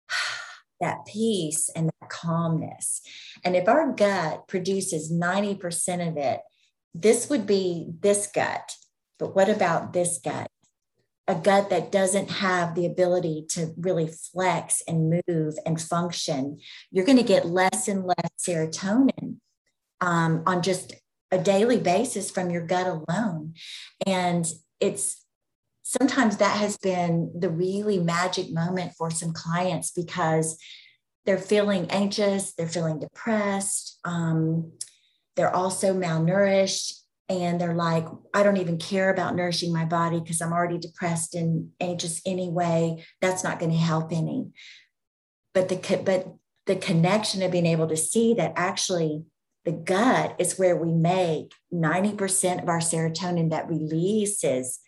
that 0.81 1.05
peace 1.07 1.69
and 1.75 1.91
that 2.01 2.11
calmness. 2.11 3.01
And 3.45 3.57
if 3.57 3.69
our 3.69 3.93
gut 3.93 4.47
produces 4.47 5.12
90% 5.12 6.09
of 6.09 6.17
it, 6.17 6.41
this 6.95 7.29
would 7.29 7.47
be 7.47 7.89
this 8.01 8.29
gut. 8.29 8.73
But 9.19 9.35
what 9.35 9.49
about 9.49 9.93
this 9.93 10.19
gut? 10.23 10.49
A 11.29 11.35
gut 11.35 11.71
that 11.71 11.91
doesn't 11.91 12.31
have 12.31 12.75
the 12.75 12.87
ability 12.87 13.47
to 13.51 13.75
really 13.77 14.09
flex 14.09 14.83
and 14.87 15.23
move 15.27 15.55
and 15.67 15.81
function. 15.81 16.59
You're 16.91 17.05
going 17.05 17.19
to 17.19 17.25
get 17.25 17.47
less 17.47 17.89
and 17.89 18.05
less 18.05 18.31
serotonin 18.39 19.37
um, 20.01 20.43
on 20.47 20.62
just 20.62 20.95
a 21.33 21.39
daily 21.39 21.79
basis 21.79 22.31
from 22.31 22.51
your 22.51 22.65
gut 22.65 22.87
alone. 22.87 23.55
And 24.07 24.47
it's 24.79 25.25
sometimes 25.83 26.37
that 26.37 26.57
has 26.57 26.77
been 26.77 27.33
the 27.39 27.51
really 27.51 27.99
magic 27.99 28.53
moment 28.53 28.93
for 28.93 29.11
some 29.11 29.33
clients 29.33 29.91
because 29.91 30.59
they're 31.25 31.39
feeling 31.39 31.91
anxious, 31.91 32.55
they're 32.55 32.69
feeling 32.69 32.99
depressed, 32.99 33.99
um, 34.05 34.73
they're 35.35 35.55
also 35.55 35.95
malnourished, 35.95 37.01
and 37.29 37.61
they're 37.61 37.75
like, 37.75 38.07
I 38.33 38.43
don't 38.43 38.59
even 38.59 38.79
care 38.79 39.11
about 39.11 39.35
nourishing 39.35 39.73
my 39.73 39.85
body 39.85 40.21
because 40.21 40.41
I'm 40.41 40.53
already 40.53 40.79
depressed 40.79 41.35
and 41.35 41.71
anxious 41.81 42.21
anyway. 42.25 43.05
That's 43.21 43.43
not 43.43 43.59
going 43.59 43.73
to 43.73 43.79
help 43.79 44.12
any. 44.12 44.51
But 45.55 45.69
the 45.69 46.03
but 46.05 46.35
the 46.67 46.77
connection 46.77 47.43
of 47.43 47.53
being 47.53 47.67
able 47.67 47.89
to 47.89 47.97
see 47.97 48.35
that 48.35 48.53
actually 48.57 49.25
the 49.65 49.73
gut 49.73 50.37
is 50.39 50.59
where 50.59 50.77
we 50.77 50.93
make 50.93 51.53
90% 51.73 52.62
of 52.62 52.69
our 52.69 52.79
serotonin 52.79 53.51
that 53.51 53.69
releases 53.69 54.79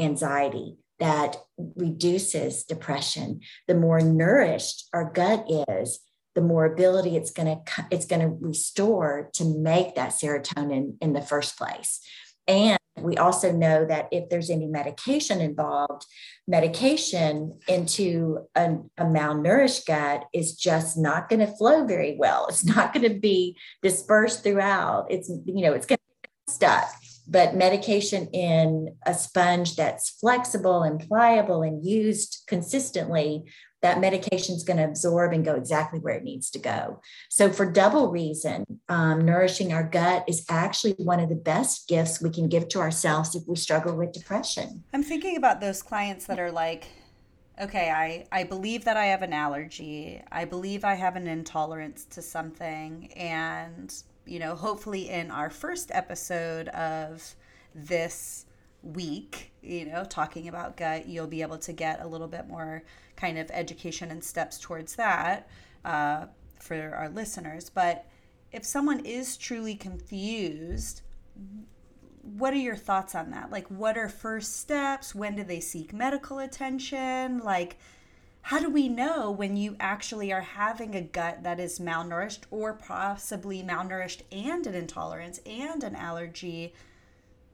anxiety 0.00 0.76
that 0.98 1.36
reduces 1.76 2.64
depression. 2.64 3.40
The 3.66 3.74
more 3.74 4.00
nourished 4.00 4.88
our 4.92 5.10
gut 5.10 5.46
is, 5.68 6.00
the 6.38 6.44
more 6.44 6.64
ability 6.64 7.16
it's 7.16 7.32
going 7.32 7.48
to 7.48 7.86
it's 7.90 8.06
going 8.06 8.22
to 8.22 8.28
restore 8.40 9.28
to 9.32 9.44
make 9.44 9.96
that 9.96 10.10
serotonin 10.10 10.94
in 11.00 11.12
the 11.12 11.20
first 11.20 11.58
place. 11.58 12.00
And 12.46 12.78
we 12.96 13.16
also 13.16 13.50
know 13.50 13.84
that 13.86 14.06
if 14.12 14.28
there's 14.28 14.50
any 14.50 14.66
medication 14.66 15.40
involved, 15.40 16.06
medication 16.46 17.58
into 17.66 18.46
a, 18.54 18.76
a 18.96 19.04
malnourished 19.04 19.84
gut 19.86 20.26
is 20.32 20.54
just 20.54 20.96
not 20.96 21.28
going 21.28 21.40
to 21.40 21.48
flow 21.48 21.84
very 21.84 22.16
well. 22.16 22.46
It's 22.48 22.64
not 22.64 22.94
going 22.94 23.12
to 23.12 23.18
be 23.18 23.56
dispersed 23.82 24.44
throughout. 24.44 25.06
It's 25.10 25.28
you 25.28 25.64
know 25.64 25.72
it's 25.72 25.86
going 25.86 25.98
to 25.98 26.52
stuck 26.52 26.88
but 27.28 27.54
medication 27.54 28.26
in 28.28 28.96
a 29.04 29.14
sponge 29.14 29.76
that's 29.76 30.10
flexible 30.10 30.82
and 30.82 31.00
pliable 31.00 31.62
and 31.62 31.84
used 31.84 32.44
consistently 32.46 33.44
that 33.80 34.00
medication 34.00 34.56
is 34.56 34.64
going 34.64 34.78
to 34.78 34.84
absorb 34.84 35.32
and 35.32 35.44
go 35.44 35.54
exactly 35.54 36.00
where 36.00 36.14
it 36.14 36.24
needs 36.24 36.50
to 36.50 36.58
go. 36.58 37.00
So, 37.28 37.52
for 37.52 37.70
double 37.70 38.10
reason, 38.10 38.64
um, 38.88 39.24
nourishing 39.24 39.72
our 39.72 39.84
gut 39.84 40.24
is 40.26 40.44
actually 40.48 40.92
one 40.98 41.20
of 41.20 41.28
the 41.28 41.36
best 41.36 41.86
gifts 41.86 42.20
we 42.20 42.30
can 42.30 42.48
give 42.48 42.68
to 42.68 42.80
ourselves 42.80 43.36
if 43.36 43.44
we 43.46 43.54
struggle 43.54 43.96
with 43.96 44.12
depression. 44.12 44.82
I'm 44.92 45.04
thinking 45.04 45.36
about 45.36 45.60
those 45.60 45.80
clients 45.80 46.26
that 46.26 46.40
are 46.40 46.50
like, 46.50 46.88
okay, 47.60 47.90
I, 47.90 48.26
I 48.32 48.44
believe 48.44 48.84
that 48.84 48.96
I 48.96 49.06
have 49.06 49.22
an 49.22 49.32
allergy. 49.32 50.22
I 50.32 50.44
believe 50.44 50.84
I 50.84 50.94
have 50.94 51.16
an 51.16 51.26
intolerance 51.26 52.04
to 52.06 52.22
something. 52.22 53.12
And 53.14 53.94
you 54.28 54.38
know, 54.38 54.54
hopefully 54.54 55.08
in 55.08 55.30
our 55.30 55.50
first 55.50 55.90
episode 55.92 56.68
of 56.68 57.34
this 57.74 58.46
week, 58.82 59.52
you 59.62 59.86
know, 59.86 60.04
talking 60.04 60.48
about 60.48 60.76
gut, 60.76 61.08
you'll 61.08 61.26
be 61.26 61.42
able 61.42 61.58
to 61.58 61.72
get 61.72 62.00
a 62.00 62.06
little 62.06 62.28
bit 62.28 62.46
more 62.48 62.82
kind 63.16 63.38
of 63.38 63.50
education 63.50 64.10
and 64.10 64.22
steps 64.22 64.58
towards 64.58 64.96
that 64.96 65.48
uh, 65.84 66.26
for 66.60 66.94
our 66.94 67.08
listeners. 67.08 67.70
But 67.70 68.06
if 68.52 68.64
someone 68.64 69.04
is 69.04 69.36
truly 69.36 69.74
confused, 69.74 71.02
what 72.22 72.52
are 72.52 72.58
your 72.58 72.76
thoughts 72.76 73.14
on 73.14 73.30
that? 73.30 73.50
Like, 73.50 73.66
what 73.68 73.96
are 73.96 74.08
first 74.08 74.58
steps? 74.60 75.14
When 75.14 75.36
do 75.36 75.44
they 75.44 75.60
seek 75.60 75.92
medical 75.92 76.38
attention? 76.38 77.38
Like, 77.38 77.78
how 78.48 78.58
do 78.58 78.70
we 78.70 78.88
know 78.88 79.30
when 79.30 79.58
you 79.58 79.76
actually 79.78 80.32
are 80.32 80.40
having 80.40 80.94
a 80.94 81.02
gut 81.02 81.42
that 81.42 81.60
is 81.60 81.78
malnourished 81.78 82.44
or 82.50 82.72
possibly 82.72 83.62
malnourished 83.62 84.22
and 84.32 84.66
an 84.66 84.74
intolerance 84.74 85.38
and 85.44 85.84
an 85.84 85.94
allergy 85.94 86.72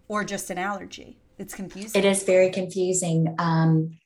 or 0.06 0.22
just 0.22 0.50
an 0.50 0.58
allergy? 0.58 1.18
It's 1.36 1.52
confusing. 1.52 2.00
It 2.00 2.04
is 2.04 2.22
very 2.22 2.48
confusing. 2.50 3.34
Um, 3.40 3.98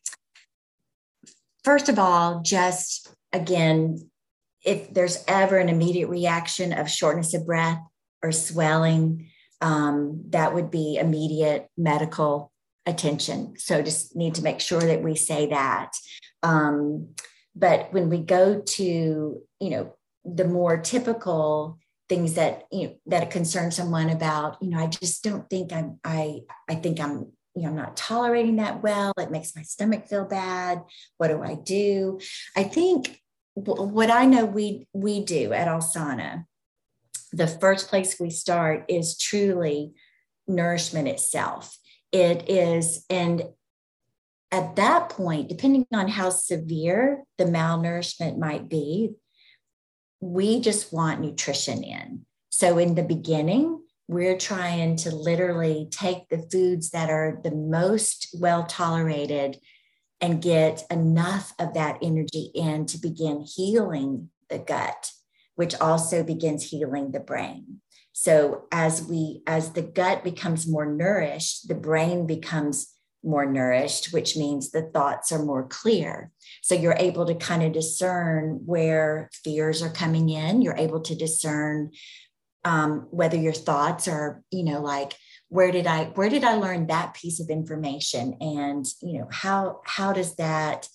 first 1.62 1.90
of 1.90 1.98
all, 1.98 2.40
just 2.40 3.14
again, 3.34 4.08
if 4.64 4.90
there's 4.94 5.22
ever 5.28 5.58
an 5.58 5.68
immediate 5.68 6.08
reaction 6.08 6.72
of 6.72 6.88
shortness 6.88 7.34
of 7.34 7.44
breath 7.44 7.82
or 8.22 8.32
swelling, 8.32 9.28
um, 9.60 10.22
that 10.30 10.54
would 10.54 10.70
be 10.70 10.96
immediate 10.98 11.68
medical 11.76 12.50
attention. 12.88 13.54
So 13.58 13.82
just 13.82 14.16
need 14.16 14.34
to 14.36 14.42
make 14.42 14.60
sure 14.60 14.80
that 14.80 15.02
we 15.02 15.14
say 15.14 15.46
that. 15.46 15.92
Um, 16.42 17.14
but 17.54 17.92
when 17.92 18.08
we 18.08 18.18
go 18.18 18.60
to, 18.60 19.42
you 19.60 19.70
know, 19.70 19.94
the 20.24 20.44
more 20.44 20.78
typical 20.78 21.78
things 22.08 22.34
that 22.34 22.64
you 22.72 22.88
know 22.88 22.94
that 23.06 23.30
concern 23.30 23.70
someone 23.70 24.08
about, 24.10 24.56
you 24.62 24.70
know, 24.70 24.78
I 24.78 24.86
just 24.86 25.22
don't 25.22 25.48
think 25.50 25.72
I'm 25.72 26.00
I 26.02 26.40
I 26.68 26.74
think 26.76 27.00
I'm 27.00 27.32
you 27.54 27.62
know, 27.62 27.68
I'm 27.68 27.76
not 27.76 27.96
tolerating 27.96 28.56
that 28.56 28.82
well. 28.82 29.12
It 29.18 29.30
makes 29.30 29.54
my 29.54 29.62
stomach 29.62 30.06
feel 30.06 30.24
bad. 30.24 30.82
What 31.16 31.28
do 31.28 31.42
I 31.42 31.54
do? 31.54 32.20
I 32.56 32.62
think 32.62 33.20
what 33.54 34.10
I 34.10 34.24
know 34.24 34.44
we 34.44 34.86
we 34.92 35.24
do 35.24 35.52
at 35.52 35.68
Alsana, 35.68 36.44
the 37.32 37.48
first 37.48 37.88
place 37.88 38.18
we 38.18 38.30
start 38.30 38.84
is 38.88 39.18
truly 39.18 39.92
nourishment 40.46 41.08
itself. 41.08 41.76
It 42.12 42.48
is, 42.48 43.04
and 43.10 43.42
at 44.50 44.76
that 44.76 45.10
point, 45.10 45.48
depending 45.48 45.86
on 45.92 46.08
how 46.08 46.30
severe 46.30 47.24
the 47.36 47.44
malnourishment 47.44 48.38
might 48.38 48.68
be, 48.68 49.10
we 50.20 50.60
just 50.60 50.92
want 50.92 51.20
nutrition 51.20 51.82
in. 51.82 52.24
So 52.48 52.78
in 52.78 52.94
the 52.94 53.02
beginning, 53.02 53.82
we're 54.08 54.38
trying 54.38 54.96
to 54.96 55.14
literally 55.14 55.86
take 55.90 56.28
the 56.28 56.48
foods 56.50 56.90
that 56.90 57.10
are 57.10 57.40
the 57.44 57.54
most 57.54 58.34
well 58.40 58.64
tolerated 58.64 59.60
and 60.20 60.42
get 60.42 60.84
enough 60.90 61.52
of 61.58 61.74
that 61.74 61.98
energy 62.02 62.50
in 62.54 62.86
to 62.86 62.98
begin 62.98 63.42
healing 63.42 64.30
the 64.48 64.58
gut, 64.58 65.12
which 65.56 65.74
also 65.76 66.24
begins 66.24 66.70
healing 66.70 67.12
the 67.12 67.20
brain. 67.20 67.80
So 68.20 68.64
as 68.72 69.06
we 69.06 69.42
as 69.46 69.74
the 69.74 69.82
gut 69.82 70.24
becomes 70.24 70.66
more 70.66 70.84
nourished, 70.84 71.68
the 71.68 71.76
brain 71.76 72.26
becomes 72.26 72.92
more 73.22 73.46
nourished, 73.46 74.12
which 74.12 74.36
means 74.36 74.72
the 74.72 74.90
thoughts 74.92 75.30
are 75.30 75.44
more 75.44 75.68
clear. 75.68 76.32
So 76.62 76.74
you're 76.74 76.96
able 76.98 77.26
to 77.26 77.36
kind 77.36 77.62
of 77.62 77.72
discern 77.72 78.62
where 78.66 79.30
fears 79.44 79.82
are 79.82 79.90
coming 79.90 80.30
in. 80.30 80.62
You're 80.62 80.76
able 80.76 81.00
to 81.02 81.14
discern 81.14 81.92
um, 82.64 83.06
whether 83.12 83.36
your 83.36 83.52
thoughts 83.52 84.08
are, 84.08 84.42
you 84.50 84.64
know, 84.64 84.82
like 84.82 85.14
where 85.48 85.70
did 85.70 85.86
I 85.86 86.06
where 86.06 86.28
did 86.28 86.42
I 86.42 86.54
learn 86.54 86.88
that 86.88 87.14
piece 87.14 87.38
of 87.38 87.50
information, 87.50 88.36
and 88.40 88.84
you 89.00 89.20
know 89.20 89.28
how 89.30 89.80
how 89.84 90.12
does 90.12 90.34
that 90.36 90.88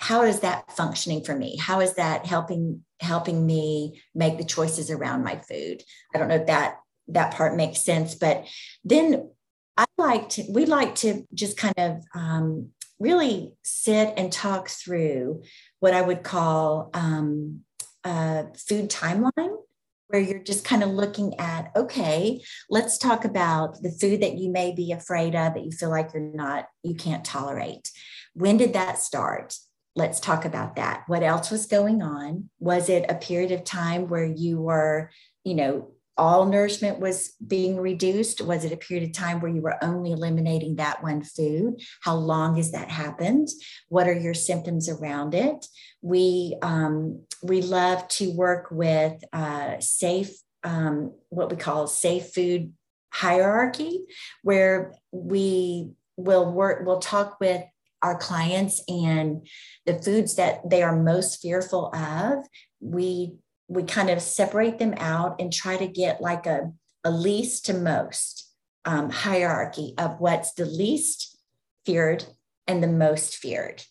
how 0.00 0.22
is 0.22 0.40
that 0.40 0.72
functioning 0.72 1.22
for 1.22 1.36
me? 1.36 1.58
How 1.58 1.80
is 1.80 1.94
that 1.94 2.24
helping 2.24 2.84
helping 3.00 3.46
me 3.46 4.02
make 4.14 4.38
the 4.38 4.44
choices 4.44 4.90
around 4.90 5.24
my 5.24 5.36
food? 5.36 5.82
I 6.14 6.18
don't 6.18 6.28
know 6.28 6.36
if 6.36 6.46
that 6.46 6.78
that 7.08 7.34
part 7.34 7.54
makes 7.54 7.84
sense, 7.84 8.14
but 8.14 8.46
then 8.82 9.28
I 9.76 9.84
like 9.98 10.30
to 10.30 10.44
we 10.50 10.64
like 10.64 10.94
to 10.96 11.26
just 11.34 11.58
kind 11.58 11.74
of 11.76 12.02
um, 12.14 12.70
really 12.98 13.52
sit 13.62 14.14
and 14.16 14.32
talk 14.32 14.70
through 14.70 15.42
what 15.80 15.92
I 15.92 16.00
would 16.00 16.22
call 16.22 16.90
um, 16.94 17.60
a 18.02 18.46
food 18.56 18.88
timeline 18.88 19.56
where 20.08 20.20
you're 20.20 20.42
just 20.42 20.64
kind 20.64 20.82
of 20.82 20.88
looking 20.88 21.38
at 21.38 21.70
okay 21.76 22.40
let's 22.68 22.98
talk 22.98 23.24
about 23.24 23.80
the 23.82 23.92
food 23.92 24.22
that 24.22 24.38
you 24.38 24.50
may 24.50 24.74
be 24.74 24.90
afraid 24.90 25.36
of 25.36 25.54
that 25.54 25.64
you 25.64 25.70
feel 25.70 25.90
like 25.90 26.12
you're 26.12 26.22
not 26.22 26.66
you 26.82 26.94
can't 26.94 27.24
tolerate 27.24 27.90
when 28.34 28.56
did 28.56 28.72
that 28.72 28.98
start 28.98 29.54
let's 29.96 30.20
talk 30.20 30.44
about 30.44 30.76
that. 30.76 31.04
What 31.06 31.22
else 31.22 31.50
was 31.50 31.66
going 31.66 32.02
on? 32.02 32.50
Was 32.58 32.88
it 32.88 33.06
a 33.08 33.14
period 33.14 33.52
of 33.52 33.64
time 33.64 34.08
where 34.08 34.24
you 34.24 34.60
were, 34.60 35.10
you 35.44 35.54
know, 35.54 35.92
all 36.16 36.44
nourishment 36.44 37.00
was 37.00 37.32
being 37.44 37.80
reduced? 37.80 38.40
Was 38.42 38.64
it 38.64 38.72
a 38.72 38.76
period 38.76 39.08
of 39.08 39.14
time 39.14 39.40
where 39.40 39.50
you 39.50 39.62
were 39.62 39.82
only 39.82 40.12
eliminating 40.12 40.76
that 40.76 41.02
one 41.02 41.22
food? 41.22 41.80
How 42.02 42.14
long 42.14 42.56
has 42.56 42.72
that 42.72 42.90
happened? 42.90 43.48
What 43.88 44.06
are 44.06 44.18
your 44.18 44.34
symptoms 44.34 44.88
around 44.88 45.34
it? 45.34 45.66
We 46.02 46.56
um, 46.62 47.22
we 47.42 47.62
love 47.62 48.06
to 48.08 48.32
work 48.32 48.68
with 48.70 49.14
uh, 49.32 49.80
safe, 49.80 50.30
um, 50.62 51.14
what 51.30 51.50
we 51.50 51.56
call 51.56 51.86
safe 51.86 52.32
food 52.34 52.74
hierarchy, 53.10 54.02
where 54.42 54.94
we 55.10 55.92
will 56.16 56.52
work. 56.52 56.86
We'll 56.86 57.00
talk 57.00 57.40
with 57.40 57.64
our 58.02 58.16
clients 58.16 58.82
and 58.88 59.46
the 59.86 60.00
foods 60.02 60.36
that 60.36 60.68
they 60.68 60.82
are 60.82 60.96
most 60.96 61.40
fearful 61.40 61.94
of, 61.94 62.44
we 62.80 63.34
we 63.68 63.84
kind 63.84 64.10
of 64.10 64.20
separate 64.20 64.78
them 64.78 64.94
out 64.96 65.40
and 65.40 65.52
try 65.52 65.76
to 65.76 65.86
get 65.86 66.20
like 66.20 66.44
a, 66.44 66.72
a 67.04 67.10
least 67.10 67.66
to 67.66 67.72
most 67.72 68.52
um, 68.84 69.10
hierarchy 69.10 69.94
of 69.96 70.18
what's 70.18 70.54
the 70.54 70.64
least 70.64 71.38
feared 71.86 72.24
and 72.66 72.82
the 72.82 72.88
most 72.88 73.36
feared. 73.36 73.84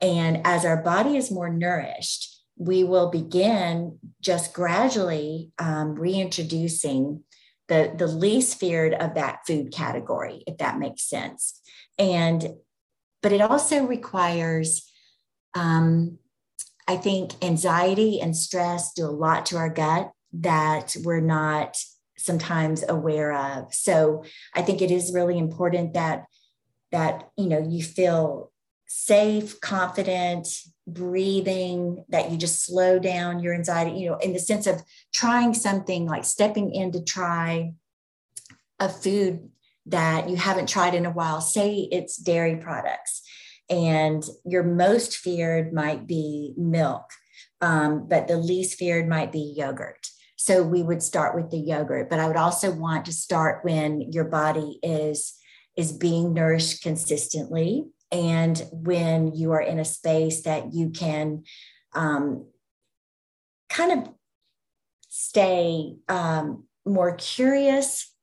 And 0.00 0.42
as 0.44 0.64
our 0.64 0.80
body 0.82 1.16
is 1.16 1.32
more 1.32 1.50
nourished, 1.50 2.42
we 2.56 2.84
will 2.84 3.10
begin 3.10 3.98
just 4.20 4.54
gradually 4.54 5.50
um, 5.58 5.94
reintroducing 5.96 7.24
the, 7.66 7.92
the 7.96 8.06
least 8.06 8.60
feared 8.60 8.94
of 8.94 9.14
that 9.14 9.40
food 9.46 9.72
category, 9.72 10.44
if 10.46 10.58
that 10.58 10.78
makes 10.78 11.02
sense. 11.02 11.60
And 11.98 12.46
but 13.24 13.32
it 13.32 13.40
also 13.40 13.86
requires, 13.86 14.86
um, 15.54 16.18
I 16.86 16.98
think, 16.98 17.32
anxiety 17.42 18.20
and 18.20 18.36
stress 18.36 18.92
do 18.92 19.06
a 19.06 19.18
lot 19.24 19.46
to 19.46 19.56
our 19.56 19.70
gut 19.70 20.12
that 20.34 20.94
we're 21.02 21.20
not 21.22 21.78
sometimes 22.18 22.84
aware 22.86 23.32
of. 23.32 23.72
So 23.72 24.24
I 24.52 24.60
think 24.60 24.82
it 24.82 24.90
is 24.90 25.14
really 25.14 25.38
important 25.38 25.94
that 25.94 26.26
that 26.92 27.30
you 27.38 27.46
know 27.46 27.66
you 27.66 27.82
feel 27.82 28.52
safe, 28.86 29.58
confident, 29.62 30.46
breathing, 30.86 32.04
that 32.10 32.30
you 32.30 32.36
just 32.36 32.62
slow 32.62 32.98
down 32.98 33.40
your 33.40 33.54
anxiety, 33.54 33.98
you 33.98 34.10
know, 34.10 34.18
in 34.18 34.34
the 34.34 34.38
sense 34.38 34.66
of 34.66 34.82
trying 35.14 35.54
something 35.54 36.04
like 36.04 36.26
stepping 36.26 36.74
in 36.74 36.92
to 36.92 37.02
try 37.02 37.72
a 38.78 38.90
food 38.90 39.48
that 39.86 40.28
you 40.28 40.36
haven't 40.36 40.68
tried 40.68 40.94
in 40.94 41.06
a 41.06 41.10
while, 41.10 41.40
say 41.40 41.88
it's 41.90 42.16
dairy 42.16 42.56
products, 42.56 43.22
and 43.68 44.22
your 44.44 44.62
most 44.62 45.16
feared 45.16 45.72
might 45.72 46.06
be 46.06 46.54
milk, 46.56 47.10
um, 47.60 48.06
but 48.08 48.28
the 48.28 48.36
least 48.36 48.78
feared 48.78 49.08
might 49.08 49.32
be 49.32 49.54
yogurt. 49.56 50.08
So 50.36 50.62
we 50.62 50.82
would 50.82 51.02
start 51.02 51.34
with 51.34 51.50
the 51.50 51.58
yogurt, 51.58 52.10
but 52.10 52.18
I 52.18 52.26
would 52.26 52.36
also 52.36 52.70
want 52.70 53.06
to 53.06 53.12
start 53.12 53.64
when 53.64 54.12
your 54.12 54.24
body 54.24 54.78
is 54.82 55.34
is 55.76 55.90
being 55.90 56.32
nourished 56.32 56.82
consistently 56.82 57.84
and 58.12 58.64
when 58.70 59.34
you 59.34 59.50
are 59.50 59.60
in 59.60 59.80
a 59.80 59.84
space 59.84 60.42
that 60.42 60.72
you 60.72 60.90
can 60.90 61.42
um, 61.94 62.46
kind 63.68 63.90
of 63.90 64.14
stay 65.08 65.96
um, 66.08 66.64
more 66.86 67.16
curious 67.16 68.13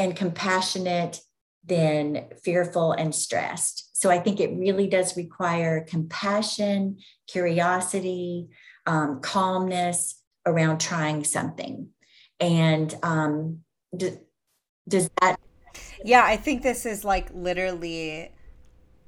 and 0.00 0.16
compassionate 0.16 1.20
than 1.62 2.24
fearful 2.42 2.92
and 2.92 3.14
stressed. 3.14 3.90
So 3.92 4.08
I 4.08 4.18
think 4.18 4.40
it 4.40 4.50
really 4.56 4.86
does 4.88 5.14
require 5.14 5.84
compassion, 5.86 6.96
curiosity, 7.28 8.48
um, 8.86 9.20
calmness 9.20 10.22
around 10.46 10.80
trying 10.80 11.22
something. 11.22 11.90
And 12.40 12.94
um, 13.02 13.58
do, 13.94 14.18
does 14.88 15.10
that? 15.20 15.38
Yeah, 16.02 16.24
I 16.24 16.38
think 16.38 16.62
this 16.62 16.86
is 16.86 17.04
like 17.04 17.28
literally 17.34 18.32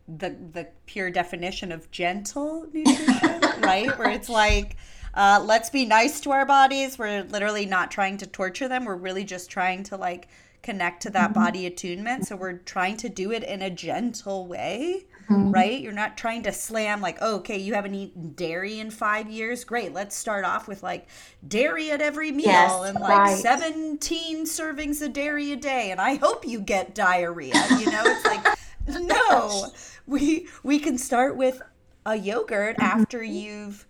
the 0.07 0.37
the 0.53 0.69
pure 0.85 1.09
definition 1.09 1.73
of 1.73 1.91
gentle 1.91 2.67
nutrition, 2.71 3.41
right? 3.63 3.99
Where 3.99 4.11
it's 4.11 4.29
like 4.29 4.77
uh, 5.15 5.43
let's 5.43 5.71
be 5.71 5.87
nice 5.87 6.21
to 6.21 6.33
our 6.33 6.45
bodies. 6.45 6.99
We're 6.99 7.23
literally 7.23 7.65
not 7.65 7.91
trying 7.91 8.19
to 8.19 8.27
torture 8.27 8.69
them. 8.69 8.85
We're 8.85 8.97
really 8.97 9.25
just 9.25 9.49
trying 9.49 9.85
to 9.85 9.97
like 9.97 10.29
connect 10.63 11.03
to 11.03 11.11
that 11.11 11.31
mm-hmm. 11.31 11.41
body 11.41 11.67
attunement. 11.67 12.27
So 12.27 12.37
we're 12.37 12.59
trying 12.59 12.97
to 12.99 13.09
do 13.09 13.33
it 13.33 13.43
in 13.43 13.63
a 13.63 13.71
gentle 13.71 14.47
way, 14.47 15.07
mm-hmm. 15.29 15.51
right? 15.51 15.81
You're 15.81 15.93
not 15.93 16.17
trying 16.17 16.43
to 16.45 16.53
slam 16.53 17.01
like, 17.01 17.19
oh, 17.21 17.37
okay, 17.37 17.59
you 17.59 17.75
haven't 17.75 17.95
eaten 17.95 18.33
dairy 18.33 18.79
in 18.79 18.91
five 18.91 19.29
years. 19.29 19.65
Great, 19.65 19.93
let's 19.93 20.17
start 20.17 20.45
off 20.45 20.69
with 20.69 20.83
like 20.83 21.09
dairy 21.47 21.91
at 21.91 22.01
every 22.01 22.31
meal 22.31 22.47
yes, 22.47 22.83
and 22.85 23.01
like 23.01 23.19
right. 23.19 23.39
17 23.39 24.45
servings 24.45 25.03
of 25.03 25.13
dairy 25.13 25.53
a 25.53 25.57
day. 25.57 25.91
And 25.91 26.01
I 26.01 26.15
hope 26.15 26.47
you 26.47 26.61
get 26.61 26.95
diarrhea. 26.95 27.55
You 27.79 27.91
know, 27.91 28.03
it's 28.05 28.25
like, 28.25 28.47
no, 28.89 29.73
we 30.07 30.49
we 30.63 30.79
can 30.79 30.99
start 30.99 31.37
with 31.37 31.61
a 32.07 32.17
yogurt 32.17 32.77
mm-hmm. 32.77 33.01
after 33.01 33.23
you've 33.23 33.87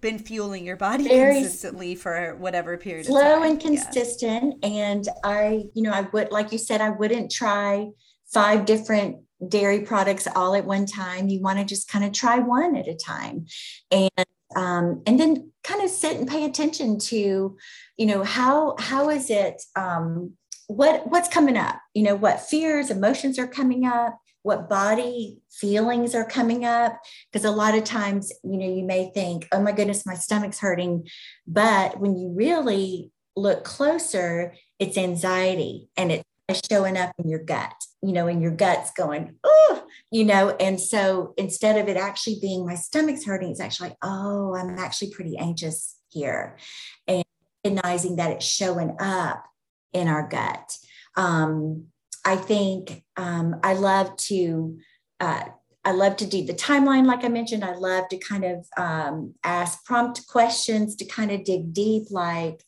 been 0.00 0.18
fueling 0.18 0.64
your 0.64 0.76
body 0.76 1.04
Very 1.04 1.40
consistently 1.40 1.94
for 1.94 2.36
whatever 2.36 2.76
period 2.76 3.06
of 3.06 3.12
time. 3.12 3.22
slow 3.22 3.42
and 3.42 3.60
consistent 3.60 4.54
yeah. 4.62 4.68
and 4.68 5.08
i 5.24 5.64
you 5.74 5.82
know 5.82 5.92
i 5.92 6.02
would 6.12 6.32
like 6.32 6.52
you 6.52 6.58
said 6.58 6.80
i 6.80 6.90
wouldn't 6.90 7.30
try 7.30 7.88
five 8.32 8.64
different 8.64 9.16
dairy 9.48 9.80
products 9.80 10.26
all 10.34 10.54
at 10.54 10.64
one 10.64 10.86
time 10.86 11.28
you 11.28 11.40
want 11.40 11.58
to 11.58 11.64
just 11.64 11.88
kind 11.88 12.04
of 12.04 12.12
try 12.12 12.38
one 12.38 12.76
at 12.76 12.88
a 12.88 12.94
time 12.94 13.46
and 13.90 14.10
um, 14.56 15.02
and 15.06 15.20
then 15.20 15.52
kind 15.62 15.82
of 15.82 15.90
sit 15.90 16.16
and 16.16 16.28
pay 16.28 16.44
attention 16.44 16.98
to 16.98 17.56
you 17.96 18.06
know 18.06 18.24
how 18.24 18.74
how 18.78 19.08
is 19.10 19.30
it 19.30 19.62
um, 19.76 20.32
what 20.66 21.06
what's 21.08 21.28
coming 21.28 21.56
up 21.56 21.80
you 21.94 22.02
know 22.02 22.14
what 22.14 22.40
fears 22.40 22.90
emotions 22.90 23.38
are 23.38 23.46
coming 23.46 23.86
up 23.86 24.18
what 24.42 24.68
body 24.68 25.38
feelings 25.50 26.14
are 26.14 26.24
coming 26.24 26.64
up. 26.64 26.98
Because 27.30 27.44
a 27.44 27.50
lot 27.50 27.76
of 27.76 27.84
times 27.84 28.32
you 28.42 28.58
know 28.58 28.66
you 28.66 28.84
may 28.84 29.10
think 29.12 29.48
oh 29.52 29.60
my 29.60 29.72
goodness 29.72 30.06
my 30.06 30.14
stomach's 30.14 30.60
hurting. 30.60 31.08
But 31.46 32.00
when 32.00 32.16
you 32.16 32.32
really 32.34 33.10
look 33.36 33.64
closer 33.64 34.54
it's 34.78 34.98
anxiety 34.98 35.88
and 35.96 36.10
it's 36.10 36.24
showing 36.68 36.96
up 36.96 37.12
in 37.18 37.28
your 37.28 37.42
gut 37.42 37.72
you 38.02 38.12
know 38.12 38.26
and 38.26 38.42
your 38.42 38.50
gut's 38.50 38.90
going 38.90 39.36
oh 39.44 39.84
you 40.10 40.24
know? 40.24 40.50
And 40.58 40.80
so 40.80 41.32
instead 41.36 41.78
of 41.78 41.88
it 41.88 41.96
actually 41.96 42.38
being 42.40 42.66
my 42.66 42.74
stomach's 42.74 43.24
hurting 43.24 43.52
it's 43.52 43.60
actually 43.60 43.90
like 43.90 43.98
oh 44.02 44.56
i'm 44.56 44.78
actually 44.78 45.10
pretty 45.10 45.38
anxious 45.38 45.96
here 46.08 46.58
and 47.06 47.22
recognizing 47.64 48.16
that 48.16 48.32
it's 48.32 48.44
showing 48.44 48.96
up 48.98 49.44
in 49.92 50.08
our 50.08 50.26
gut. 50.28 50.76
Um, 51.16 51.86
I 52.24 52.36
think 52.36 53.04
um, 53.16 53.56
I 53.62 53.74
love 53.74 54.16
to 54.16 54.78
uh, 55.20 55.44
I 55.82 55.92
love 55.92 56.16
to 56.16 56.26
do 56.26 56.44
the 56.44 56.52
timeline, 56.52 57.06
like 57.06 57.24
I 57.24 57.28
mentioned. 57.28 57.64
I 57.64 57.74
love 57.74 58.08
to 58.10 58.18
kind 58.18 58.44
of 58.44 58.66
um, 58.76 59.34
ask 59.42 59.82
prompt 59.84 60.26
questions 60.26 60.94
to 60.96 61.06
kind 61.06 61.30
of 61.30 61.44
dig 61.44 61.72
deep, 61.72 62.10
like 62.10 62.62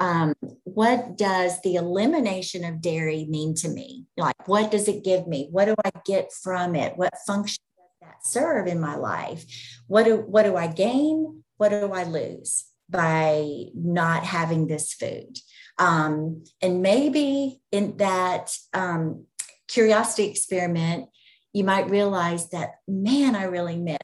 um, 0.00 0.34
what 0.64 1.16
does 1.16 1.60
the 1.62 1.76
elimination 1.76 2.64
of 2.64 2.80
dairy 2.80 3.24
mean 3.28 3.54
to 3.56 3.68
me? 3.68 4.06
Like, 4.16 4.48
what 4.48 4.72
does 4.72 4.88
it 4.88 5.04
give 5.04 5.28
me? 5.28 5.48
What 5.50 5.66
do 5.66 5.74
I 5.84 5.90
get 6.04 6.32
from 6.32 6.74
it? 6.74 6.96
What 6.96 7.14
function 7.24 7.62
does 7.78 8.08
that 8.08 8.26
serve 8.26 8.66
in 8.66 8.80
my 8.80 8.96
life? 8.96 9.44
What 9.86 10.04
do 10.04 10.16
what 10.16 10.42
do 10.42 10.56
I 10.56 10.66
gain? 10.66 11.44
What 11.58 11.68
do 11.68 11.92
I 11.92 12.02
lose 12.02 12.64
by 12.90 13.46
not 13.74 14.24
having 14.24 14.66
this 14.66 14.92
food? 14.92 15.38
Um, 15.78 16.44
and 16.62 16.82
maybe 16.82 17.60
in 17.70 17.96
that 17.98 18.56
um, 18.72 19.26
curiosity 19.68 20.28
experiment, 20.28 21.08
you 21.52 21.64
might 21.64 21.90
realize 21.90 22.50
that, 22.50 22.76
man, 22.86 23.34
I 23.34 23.44
really 23.44 23.76
miss 23.76 23.98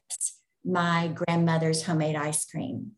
my 0.65 1.09
grandmother's 1.13 1.83
homemade 1.83 2.15
ice 2.15 2.45
cream. 2.45 2.91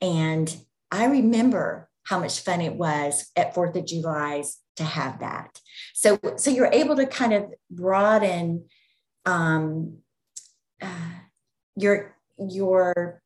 And 0.00 0.54
I 0.90 1.06
remember 1.06 1.88
how 2.04 2.20
much 2.20 2.40
fun 2.40 2.60
it 2.60 2.74
was 2.74 3.30
at 3.34 3.54
Fourth 3.54 3.74
of 3.76 3.86
July's 3.86 4.58
to 4.76 4.84
have 4.84 5.20
that. 5.20 5.60
So, 5.94 6.18
so 6.36 6.50
you're 6.50 6.70
able 6.72 6.96
to 6.96 7.06
kind 7.06 7.32
of 7.32 7.52
broaden 7.70 8.66
um, 9.24 9.98
uh, 10.80 10.86
your 11.76 12.16
your 12.38 13.22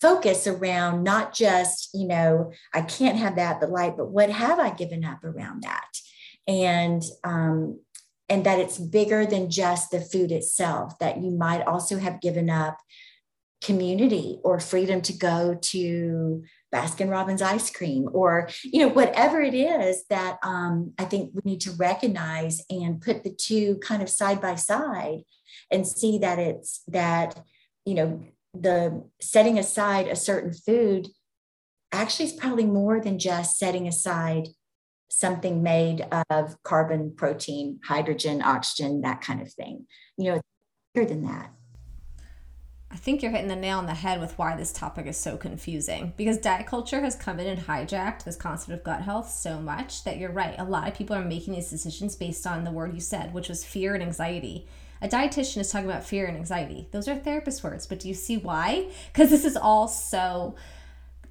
focus 0.00 0.46
around 0.46 1.02
not 1.02 1.34
just, 1.34 1.90
you 1.94 2.06
know, 2.06 2.52
I 2.72 2.82
can't 2.82 3.18
have 3.18 3.36
that, 3.36 3.60
but 3.60 3.70
like, 3.70 3.96
but 3.96 4.10
what 4.10 4.30
have 4.30 4.58
I 4.58 4.70
given 4.70 5.04
up 5.04 5.24
around 5.24 5.62
that? 5.62 5.88
And, 6.46 7.02
um, 7.24 7.80
and 8.28 8.44
that 8.44 8.58
it's 8.58 8.78
bigger 8.78 9.26
than 9.26 9.50
just 9.50 9.90
the 9.90 10.00
food 10.00 10.32
itself, 10.32 10.98
that 11.00 11.20
you 11.20 11.30
might 11.30 11.62
also 11.66 11.98
have 11.98 12.20
given 12.20 12.48
up 12.48 12.78
community 13.62 14.40
or 14.42 14.58
freedom 14.58 15.00
to 15.02 15.12
go 15.12 15.56
to 15.60 16.42
Baskin 16.74 17.10
Robbins 17.10 17.42
ice 17.42 17.70
cream 17.70 18.08
or 18.12 18.48
you 18.64 18.80
know 18.80 18.88
whatever 18.88 19.40
it 19.40 19.54
is 19.54 20.04
that 20.10 20.38
um, 20.42 20.94
I 20.98 21.04
think 21.04 21.32
we 21.34 21.42
need 21.44 21.60
to 21.62 21.72
recognize 21.72 22.60
and 22.70 23.00
put 23.00 23.22
the 23.22 23.30
two 23.30 23.76
kind 23.76 24.02
of 24.02 24.08
side 24.08 24.40
by 24.40 24.56
side 24.56 25.20
and 25.70 25.86
see 25.86 26.18
that 26.18 26.38
it's 26.38 26.82
that 26.88 27.40
you 27.84 27.94
know 27.94 28.24
the 28.54 29.04
setting 29.20 29.58
aside 29.58 30.08
a 30.08 30.16
certain 30.16 30.52
food 30.52 31.08
actually 31.90 32.26
is 32.26 32.32
probably 32.32 32.64
more 32.64 33.00
than 33.00 33.18
just 33.18 33.58
setting 33.58 33.86
aside 33.86 34.48
something 35.10 35.62
made 35.62 36.06
of 36.30 36.56
carbon, 36.62 37.14
protein, 37.14 37.78
hydrogen, 37.84 38.40
oxygen, 38.42 39.02
that 39.02 39.20
kind 39.20 39.42
of 39.42 39.52
thing. 39.52 39.86
You 40.16 40.24
know, 40.24 40.34
it's 40.36 40.48
bigger 40.94 41.08
than 41.08 41.22
that. 41.24 41.52
I 42.90 42.96
think 42.96 43.22
you're 43.22 43.30
hitting 43.30 43.48
the 43.48 43.56
nail 43.56 43.78
on 43.78 43.86
the 43.86 43.94
head 43.94 44.20
with 44.20 44.36
why 44.36 44.54
this 44.54 44.70
topic 44.70 45.06
is 45.06 45.16
so 45.16 45.38
confusing 45.38 46.12
because 46.18 46.36
diet 46.36 46.66
culture 46.66 47.00
has 47.00 47.16
come 47.16 47.40
in 47.40 47.46
and 47.46 47.66
hijacked 47.66 48.24
this 48.24 48.36
concept 48.36 48.70
of 48.70 48.84
gut 48.84 49.00
health 49.00 49.30
so 49.30 49.58
much 49.58 50.04
that 50.04 50.18
you're 50.18 50.30
right. 50.30 50.54
A 50.58 50.64
lot 50.64 50.88
of 50.88 50.94
people 50.94 51.16
are 51.16 51.24
making 51.24 51.54
these 51.54 51.70
decisions 51.70 52.16
based 52.16 52.46
on 52.46 52.64
the 52.64 52.70
word 52.70 52.92
you 52.92 53.00
said, 53.00 53.32
which 53.32 53.48
was 53.48 53.64
fear 53.64 53.94
and 53.94 54.02
anxiety. 54.02 54.68
A 55.02 55.08
dietitian 55.08 55.58
is 55.58 55.70
talking 55.70 55.90
about 55.90 56.04
fear 56.04 56.26
and 56.26 56.36
anxiety. 56.36 56.86
Those 56.92 57.08
are 57.08 57.16
therapist 57.16 57.64
words, 57.64 57.88
but 57.88 57.98
do 57.98 58.06
you 58.06 58.14
see 58.14 58.36
why? 58.36 58.86
Because 59.12 59.30
this 59.30 59.44
is 59.44 59.56
all 59.56 59.88
so 59.88 60.54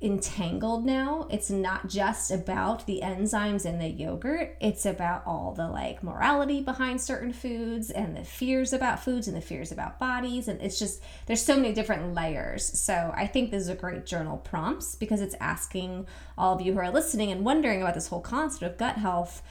entangled 0.01 0.83
now. 0.85 1.27
It's 1.29 1.49
not 1.49 1.87
just 1.87 2.31
about 2.31 2.85
the 2.85 3.01
enzymes 3.03 3.65
in 3.65 3.79
the 3.79 3.87
yogurt, 3.87 4.57
it's 4.59 4.85
about 4.85 5.23
all 5.25 5.53
the 5.53 5.67
like 5.67 6.03
morality 6.03 6.59
behind 6.59 6.99
certain 6.99 7.31
foods 7.31 7.91
and 7.91 8.17
the 8.17 8.23
fears 8.23 8.73
about 8.73 9.03
foods 9.03 9.27
and 9.27 9.37
the 9.37 9.41
fears 9.41 9.71
about 9.71 9.99
bodies. 9.99 10.47
And 10.47 10.61
it's 10.61 10.79
just, 10.79 11.01
there's 11.27 11.45
so 11.45 11.55
many 11.55 11.71
different 11.71 12.13
layers. 12.13 12.65
So 12.65 13.13
I 13.15 13.27
think 13.27 13.51
this 13.51 13.63
is 13.63 13.69
a 13.69 13.75
great 13.75 14.05
journal 14.05 14.37
prompts 14.37 14.95
because 14.95 15.21
it's 15.21 15.35
asking 15.39 16.07
all 16.37 16.55
of 16.55 16.61
you 16.61 16.73
who 16.73 16.79
are 16.79 16.91
listening 16.91 17.31
and 17.31 17.45
wondering 17.45 17.81
about 17.81 17.93
this 17.93 18.07
whole 18.07 18.21
concept 18.21 18.63
of 18.63 18.77
gut 18.77 18.97
health 18.97 19.41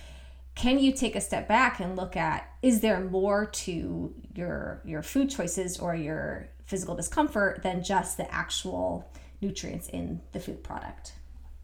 can 0.54 0.78
you 0.78 0.92
take 0.92 1.16
a 1.16 1.20
step 1.20 1.48
back 1.48 1.80
and 1.80 1.96
look 1.96 2.16
at 2.16 2.48
is 2.62 2.80
there 2.80 3.00
more 3.00 3.46
to 3.46 4.14
your 4.34 4.82
your 4.84 5.02
food 5.02 5.30
choices 5.30 5.78
or 5.78 5.94
your 5.94 6.48
physical 6.66 6.94
discomfort 6.94 7.62
than 7.62 7.82
just 7.82 8.16
the 8.16 8.32
actual 8.32 9.10
nutrients 9.40 9.88
in 9.88 10.20
the 10.32 10.40
food 10.40 10.62
product? 10.62 11.14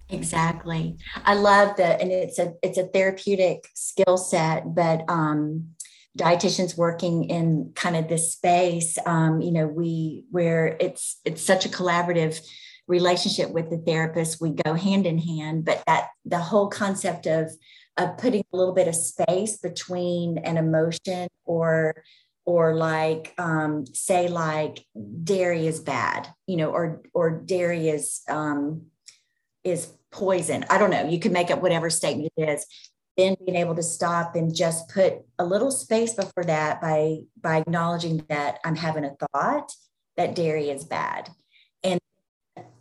Exactly. 0.09 0.97
I 1.25 1.35
love 1.35 1.77
that 1.77 2.01
and 2.01 2.13
it's 2.13 2.39
a 2.39 2.55
it's 2.63 2.79
a 2.79 2.87
therapeutic 2.87 3.69
skill 3.75 4.17
set 4.17 4.75
but 4.75 5.05
um 5.09 5.71
dietitians 6.17 6.79
working 6.79 7.25
in 7.25 7.73
kind 7.75 7.95
of 7.97 8.09
this 8.09 8.33
space 8.33 8.97
um 9.05 9.43
you 9.43 9.53
know 9.53 9.67
we 9.67 10.25
where 10.31 10.77
it's 10.81 11.21
it's 11.25 11.43
such 11.43 11.67
a 11.67 11.69
collaborative 11.69 12.41
relationship 12.89 13.51
with 13.51 13.69
the 13.69 13.79
therapist. 13.79 14.41
We 14.41 14.51
go 14.51 14.75
hand 14.75 15.07
in 15.07 15.19
hand 15.19 15.65
but 15.65 15.83
that 15.87 16.11
the 16.25 16.39
whole 16.39 16.69
concept 16.69 17.27
of 17.27 17.51
of 17.99 18.19
putting 18.19 18.45
a 18.53 18.57
little 18.57 18.75
bit 18.75 18.89
of 18.89 18.95
space 18.95 19.59
between 19.59 20.39
an 20.39 20.57
emotion 20.57 21.29
or 21.45 22.03
or 22.45 22.77
like 22.77 23.35
um, 23.39 23.87
say 23.87 24.29
like 24.29 24.85
dairy 25.25 25.67
is 25.67 25.81
bad 25.81 26.29
you 26.47 26.57
know 26.57 26.71
or 26.71 27.03
or 27.13 27.31
dairy 27.31 27.89
is 27.89 28.23
um, 28.29 28.83
is 29.65 29.93
poison. 30.11 30.65
I 30.71 30.79
don't 30.79 30.91
know. 30.91 31.09
You 31.09 31.19
can 31.19 31.33
make 31.33 31.51
up 31.51 31.61
whatever 31.61 31.91
statement 31.91 32.33
it 32.37 32.49
is. 32.49 32.67
Then 33.17 33.37
being 33.45 33.57
able 33.57 33.75
to 33.75 33.83
stop 33.83 34.37
and 34.37 34.55
just 34.55 34.89
put 34.89 35.19
a 35.39 35.45
little 35.45 35.71
space 35.71 36.15
before 36.15 36.45
that 36.45 36.81
by 36.81 37.21
by 37.41 37.57
acknowledging 37.57 38.25
that 38.29 38.59
i'm 38.65 38.77
having 38.77 39.05
a 39.05 39.17
thought 39.33 39.73
that 40.17 40.35
dairy 40.35 40.69
is 40.69 40.85
bad 40.85 41.31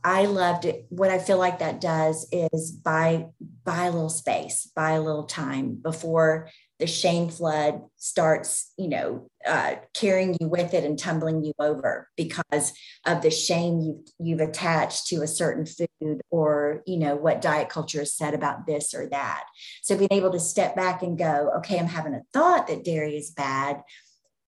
I 0.06 0.26
loved 0.26 0.66
it. 0.66 0.86
What 0.90 1.10
I 1.10 1.18
feel 1.18 1.40
like 1.40 1.58
that 1.60 1.82
does 1.82 2.28
is 2.32 2.72
buy 2.72 3.26
buy 3.64 3.86
a 3.86 3.92
little 3.92 4.10
space, 4.10 4.70
buy 4.76 4.92
a 4.92 5.02
little 5.02 5.24
time 5.24 5.80
before 5.82 6.48
the 6.78 6.86
shame 6.86 7.30
flood 7.30 7.82
starts, 7.96 8.72
you 8.78 8.88
know, 8.88 9.28
uh, 9.48 9.76
carrying 9.96 10.38
you 10.40 10.48
with 10.48 10.76
it 10.76 10.84
and 10.84 11.00
tumbling 11.00 11.44
you 11.44 11.54
over 11.58 12.08
because 12.16 12.72
of 13.08 13.24
the 13.24 13.32
shame 13.32 13.80
you've 13.80 14.08
you've 14.20 14.48
attached 14.48 15.08
to 15.08 15.24
a 15.24 15.28
certain 15.28 15.66
food 15.66 16.22
or 16.30 16.84
you 16.86 16.98
know 16.98 17.16
what 17.16 17.42
diet 17.42 17.70
culture 17.70 18.00
has 18.00 18.14
said 18.14 18.36
about 18.36 18.68
this 18.68 18.94
or 18.94 19.10
that. 19.10 19.46
So 19.82 19.98
being 19.98 20.10
able 20.12 20.32
to 20.34 20.40
step 20.40 20.76
back 20.76 21.02
and 21.02 21.18
go, 21.18 21.52
okay, 21.58 21.80
I'm 21.80 21.88
having 21.88 22.14
a 22.14 22.22
thought 22.32 22.68
that 22.68 22.84
dairy 22.84 23.18
is 23.18 23.32
bad. 23.32 23.82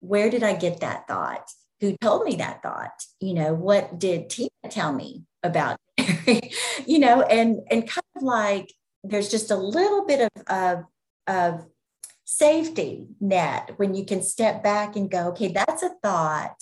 Where 0.00 0.30
did 0.30 0.42
I 0.42 0.56
get 0.56 0.80
that 0.80 1.06
thought? 1.06 1.48
Who 1.80 1.96
told 2.00 2.24
me 2.24 2.34
that 2.36 2.60
thought? 2.60 3.04
You 3.20 3.34
know, 3.34 3.54
what 3.54 4.00
did 4.00 4.30
Tina 4.30 4.50
tell 4.68 4.92
me 4.92 5.22
about 5.44 5.78
you 6.86 6.98
know 6.98 7.22
and 7.22 7.60
and 7.70 7.88
kind 7.88 8.04
of 8.16 8.22
like 8.22 8.72
there's 9.04 9.28
just 9.28 9.50
a 9.50 9.56
little 9.56 10.06
bit 10.06 10.32
of, 10.34 10.42
of 10.48 10.84
of 11.26 11.66
safety 12.24 13.06
net 13.20 13.72
when 13.76 13.94
you 13.94 14.04
can 14.04 14.22
step 14.22 14.62
back 14.62 14.96
and 14.96 15.10
go 15.10 15.28
okay 15.28 15.48
that's 15.48 15.82
a 15.82 15.90
thought. 16.02 16.56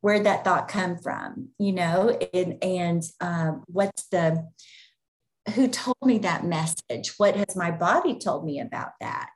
Where'd 0.00 0.24
that 0.24 0.42
thought 0.42 0.66
come 0.66 0.98
from? 0.98 1.50
You 1.58 1.72
know 1.72 2.18
and 2.32 2.62
and 2.62 3.02
um, 3.20 3.64
what's 3.66 4.08
the 4.08 4.48
who 5.54 5.68
told 5.68 5.96
me 6.04 6.18
that 6.18 6.44
message? 6.44 7.14
What 7.18 7.36
has 7.36 7.56
my 7.56 7.70
body 7.72 8.18
told 8.18 8.44
me 8.44 8.60
about 8.60 8.92
that? 9.00 9.30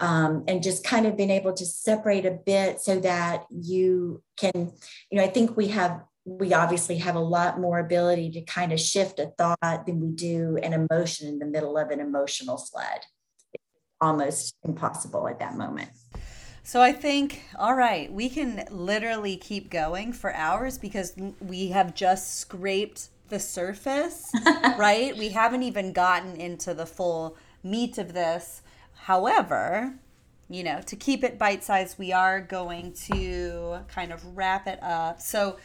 Um, 0.00 0.44
and 0.46 0.62
just 0.62 0.84
kind 0.84 1.06
of 1.06 1.16
being 1.16 1.30
able 1.30 1.52
to 1.52 1.66
separate 1.66 2.24
a 2.24 2.30
bit 2.30 2.80
so 2.80 3.00
that 3.00 3.46
you 3.50 4.22
can 4.36 4.72
you 5.10 5.18
know 5.18 5.24
i 5.24 5.26
think 5.26 5.56
we 5.56 5.66
have 5.68 6.00
we 6.28 6.52
obviously 6.52 6.98
have 6.98 7.16
a 7.16 7.20
lot 7.20 7.58
more 7.58 7.78
ability 7.78 8.30
to 8.32 8.42
kind 8.42 8.72
of 8.72 8.78
shift 8.78 9.18
a 9.18 9.32
thought 9.38 9.86
than 9.86 10.00
we 10.00 10.08
do 10.08 10.58
an 10.62 10.72
emotion 10.72 11.28
in 11.28 11.38
the 11.38 11.46
middle 11.46 11.78
of 11.78 11.90
an 11.90 12.00
emotional 12.00 12.58
flood. 12.58 13.00
It's 13.54 13.64
almost 14.00 14.54
impossible 14.62 15.26
at 15.28 15.38
that 15.38 15.56
moment. 15.56 15.88
So 16.62 16.82
I 16.82 16.92
think, 16.92 17.44
all 17.58 17.74
right, 17.74 18.12
we 18.12 18.28
can 18.28 18.66
literally 18.70 19.38
keep 19.38 19.70
going 19.70 20.12
for 20.12 20.34
hours 20.34 20.76
because 20.76 21.14
we 21.40 21.68
have 21.68 21.94
just 21.94 22.36
scraped 22.36 23.08
the 23.30 23.40
surface, 23.40 24.30
right? 24.76 25.16
We 25.16 25.30
haven't 25.30 25.62
even 25.62 25.94
gotten 25.94 26.36
into 26.36 26.74
the 26.74 26.84
full 26.84 27.38
meat 27.62 27.96
of 27.96 28.12
this. 28.12 28.60
However, 28.94 29.94
you 30.50 30.62
know, 30.62 30.82
to 30.82 30.94
keep 30.94 31.24
it 31.24 31.38
bite 31.38 31.64
sized, 31.64 31.98
we 31.98 32.12
are 32.12 32.40
going 32.40 32.92
to 33.12 33.78
kind 33.88 34.12
of 34.12 34.36
wrap 34.36 34.66
it 34.66 34.82
up. 34.82 35.22
So, 35.22 35.56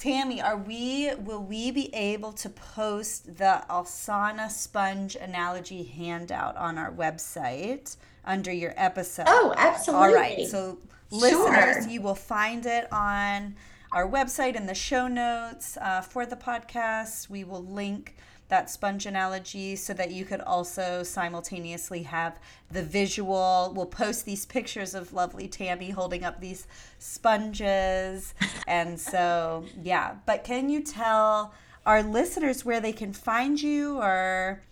Tammy, 0.00 0.40
are 0.40 0.56
we 0.56 1.12
will 1.14 1.42
we 1.42 1.70
be 1.70 1.94
able 1.94 2.32
to 2.32 2.48
post 2.48 3.36
the 3.36 3.62
Alsana 3.68 4.50
sponge 4.50 5.14
analogy 5.14 5.82
handout 5.82 6.56
on 6.56 6.78
our 6.78 6.90
website 6.90 7.98
under 8.24 8.50
your 8.50 8.72
episode? 8.78 9.26
Oh, 9.28 9.52
absolutely. 9.58 10.06
All 10.06 10.14
right. 10.14 10.46
So 10.46 10.78
listeners, 11.10 11.86
you 11.86 12.00
will 12.00 12.14
find 12.14 12.64
it 12.64 12.90
on 12.90 13.56
our 13.92 14.08
website 14.08 14.56
in 14.56 14.64
the 14.64 14.74
show 14.74 15.06
notes 15.06 15.76
uh, 15.76 16.00
for 16.00 16.24
the 16.24 16.36
podcast. 16.36 17.28
We 17.28 17.44
will 17.44 17.62
link 17.62 18.16
that 18.50 18.68
sponge 18.68 19.06
analogy 19.06 19.76
so 19.76 19.94
that 19.94 20.10
you 20.10 20.24
could 20.24 20.40
also 20.42 21.02
simultaneously 21.02 22.02
have 22.02 22.38
the 22.70 22.82
visual. 22.82 23.72
We'll 23.74 23.86
post 23.86 24.26
these 24.26 24.44
pictures 24.44 24.94
of 24.94 25.12
lovely 25.12 25.48
Tammy 25.48 25.90
holding 25.90 26.24
up 26.24 26.40
these 26.40 26.66
sponges. 26.98 28.34
and 28.66 29.00
so, 29.00 29.64
yeah. 29.82 30.16
But 30.26 30.44
can 30.44 30.68
you 30.68 30.82
tell 30.82 31.54
our 31.86 32.02
listeners 32.02 32.64
where 32.64 32.80
they 32.80 32.92
can 32.92 33.12
find 33.12 33.60
you 33.60 33.98
or 33.98 34.62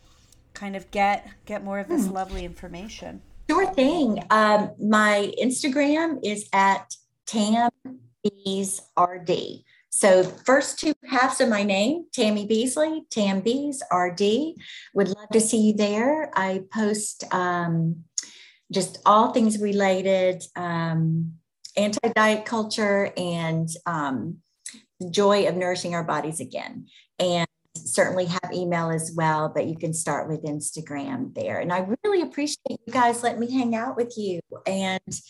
kind 0.54 0.76
of 0.76 0.90
get 0.90 1.28
get 1.46 1.64
more 1.64 1.78
of 1.78 1.88
this 1.88 2.06
hmm. 2.06 2.12
lovely 2.12 2.44
information? 2.44 3.22
Sure 3.48 3.72
thing. 3.72 4.22
Um, 4.30 4.72
my 4.78 5.32
Instagram 5.42 6.18
is 6.22 6.48
at 6.52 6.96
Tam 7.26 7.70
Bees 8.22 8.82
RD. 8.98 9.62
So 9.98 10.22
first 10.22 10.78
two 10.78 10.92
halves 11.10 11.40
of 11.40 11.48
my 11.48 11.64
name, 11.64 12.06
Tammy 12.12 12.46
Beasley, 12.46 13.02
Tam 13.10 13.40
Bees 13.40 13.82
RD. 13.92 14.54
Would 14.94 15.08
love 15.08 15.28
to 15.32 15.40
see 15.40 15.58
you 15.58 15.72
there. 15.72 16.30
I 16.38 16.62
post 16.72 17.24
um, 17.34 18.04
just 18.70 18.98
all 19.04 19.32
things 19.32 19.58
related, 19.58 20.44
um, 20.54 21.32
anti-diet 21.76 22.44
culture 22.44 23.10
and 23.16 23.68
um, 23.86 24.36
the 25.00 25.10
joy 25.10 25.48
of 25.48 25.56
nourishing 25.56 25.96
our 25.96 26.04
bodies 26.04 26.38
again. 26.38 26.86
And 27.18 27.48
certainly 27.74 28.26
have 28.26 28.52
email 28.54 28.90
as 28.90 29.10
well, 29.16 29.50
but 29.52 29.66
you 29.66 29.76
can 29.76 29.92
start 29.92 30.28
with 30.28 30.44
Instagram 30.44 31.34
there. 31.34 31.58
And 31.58 31.72
I 31.72 31.88
really 32.04 32.22
appreciate 32.22 32.78
you 32.86 32.92
guys 32.92 33.24
letting 33.24 33.40
me 33.40 33.50
hang 33.50 33.74
out 33.74 33.96
with 33.96 34.16
you. 34.16 34.38
And 34.64 35.20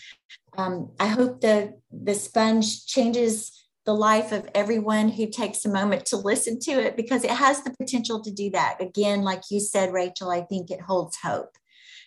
um, 0.58 0.90
I 1.00 1.06
hope 1.06 1.40
the 1.40 1.80
the 1.90 2.14
sponge 2.14 2.84
changes 2.84 3.58
the 3.88 3.94
life 3.94 4.32
of 4.32 4.46
everyone 4.54 5.08
who 5.08 5.26
takes 5.26 5.64
a 5.64 5.68
moment 5.70 6.04
to 6.04 6.18
listen 6.18 6.60
to 6.60 6.72
it 6.72 6.94
because 6.94 7.24
it 7.24 7.30
has 7.30 7.62
the 7.62 7.70
potential 7.70 8.20
to 8.22 8.30
do 8.30 8.50
that. 8.50 8.76
Again, 8.80 9.22
like 9.22 9.40
you 9.50 9.60
said, 9.60 9.94
Rachel, 9.94 10.28
I 10.28 10.42
think 10.42 10.70
it 10.70 10.82
holds 10.82 11.16
hope. 11.16 11.56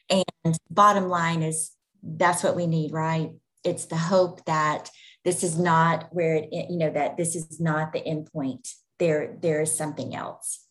And 0.07 0.59
bottom 0.69 1.09
line 1.09 1.41
is 1.41 1.71
that's 2.03 2.43
what 2.43 2.55
we 2.55 2.67
need, 2.67 2.91
right? 2.91 3.31
It's 3.63 3.85
the 3.85 3.97
hope 3.97 4.45
that 4.45 4.91
this 5.25 5.43
is 5.43 5.57
not 5.57 6.09
where 6.11 6.35
it, 6.35 6.49
you 6.51 6.77
know, 6.77 6.91
that 6.91 7.17
this 7.17 7.35
is 7.35 7.59
not 7.59 7.93
the 7.93 8.05
end 8.05 8.29
point. 8.31 8.67
There, 8.99 9.35
there 9.41 9.61
is 9.61 9.75
something 9.75 10.13
else. 10.13 10.63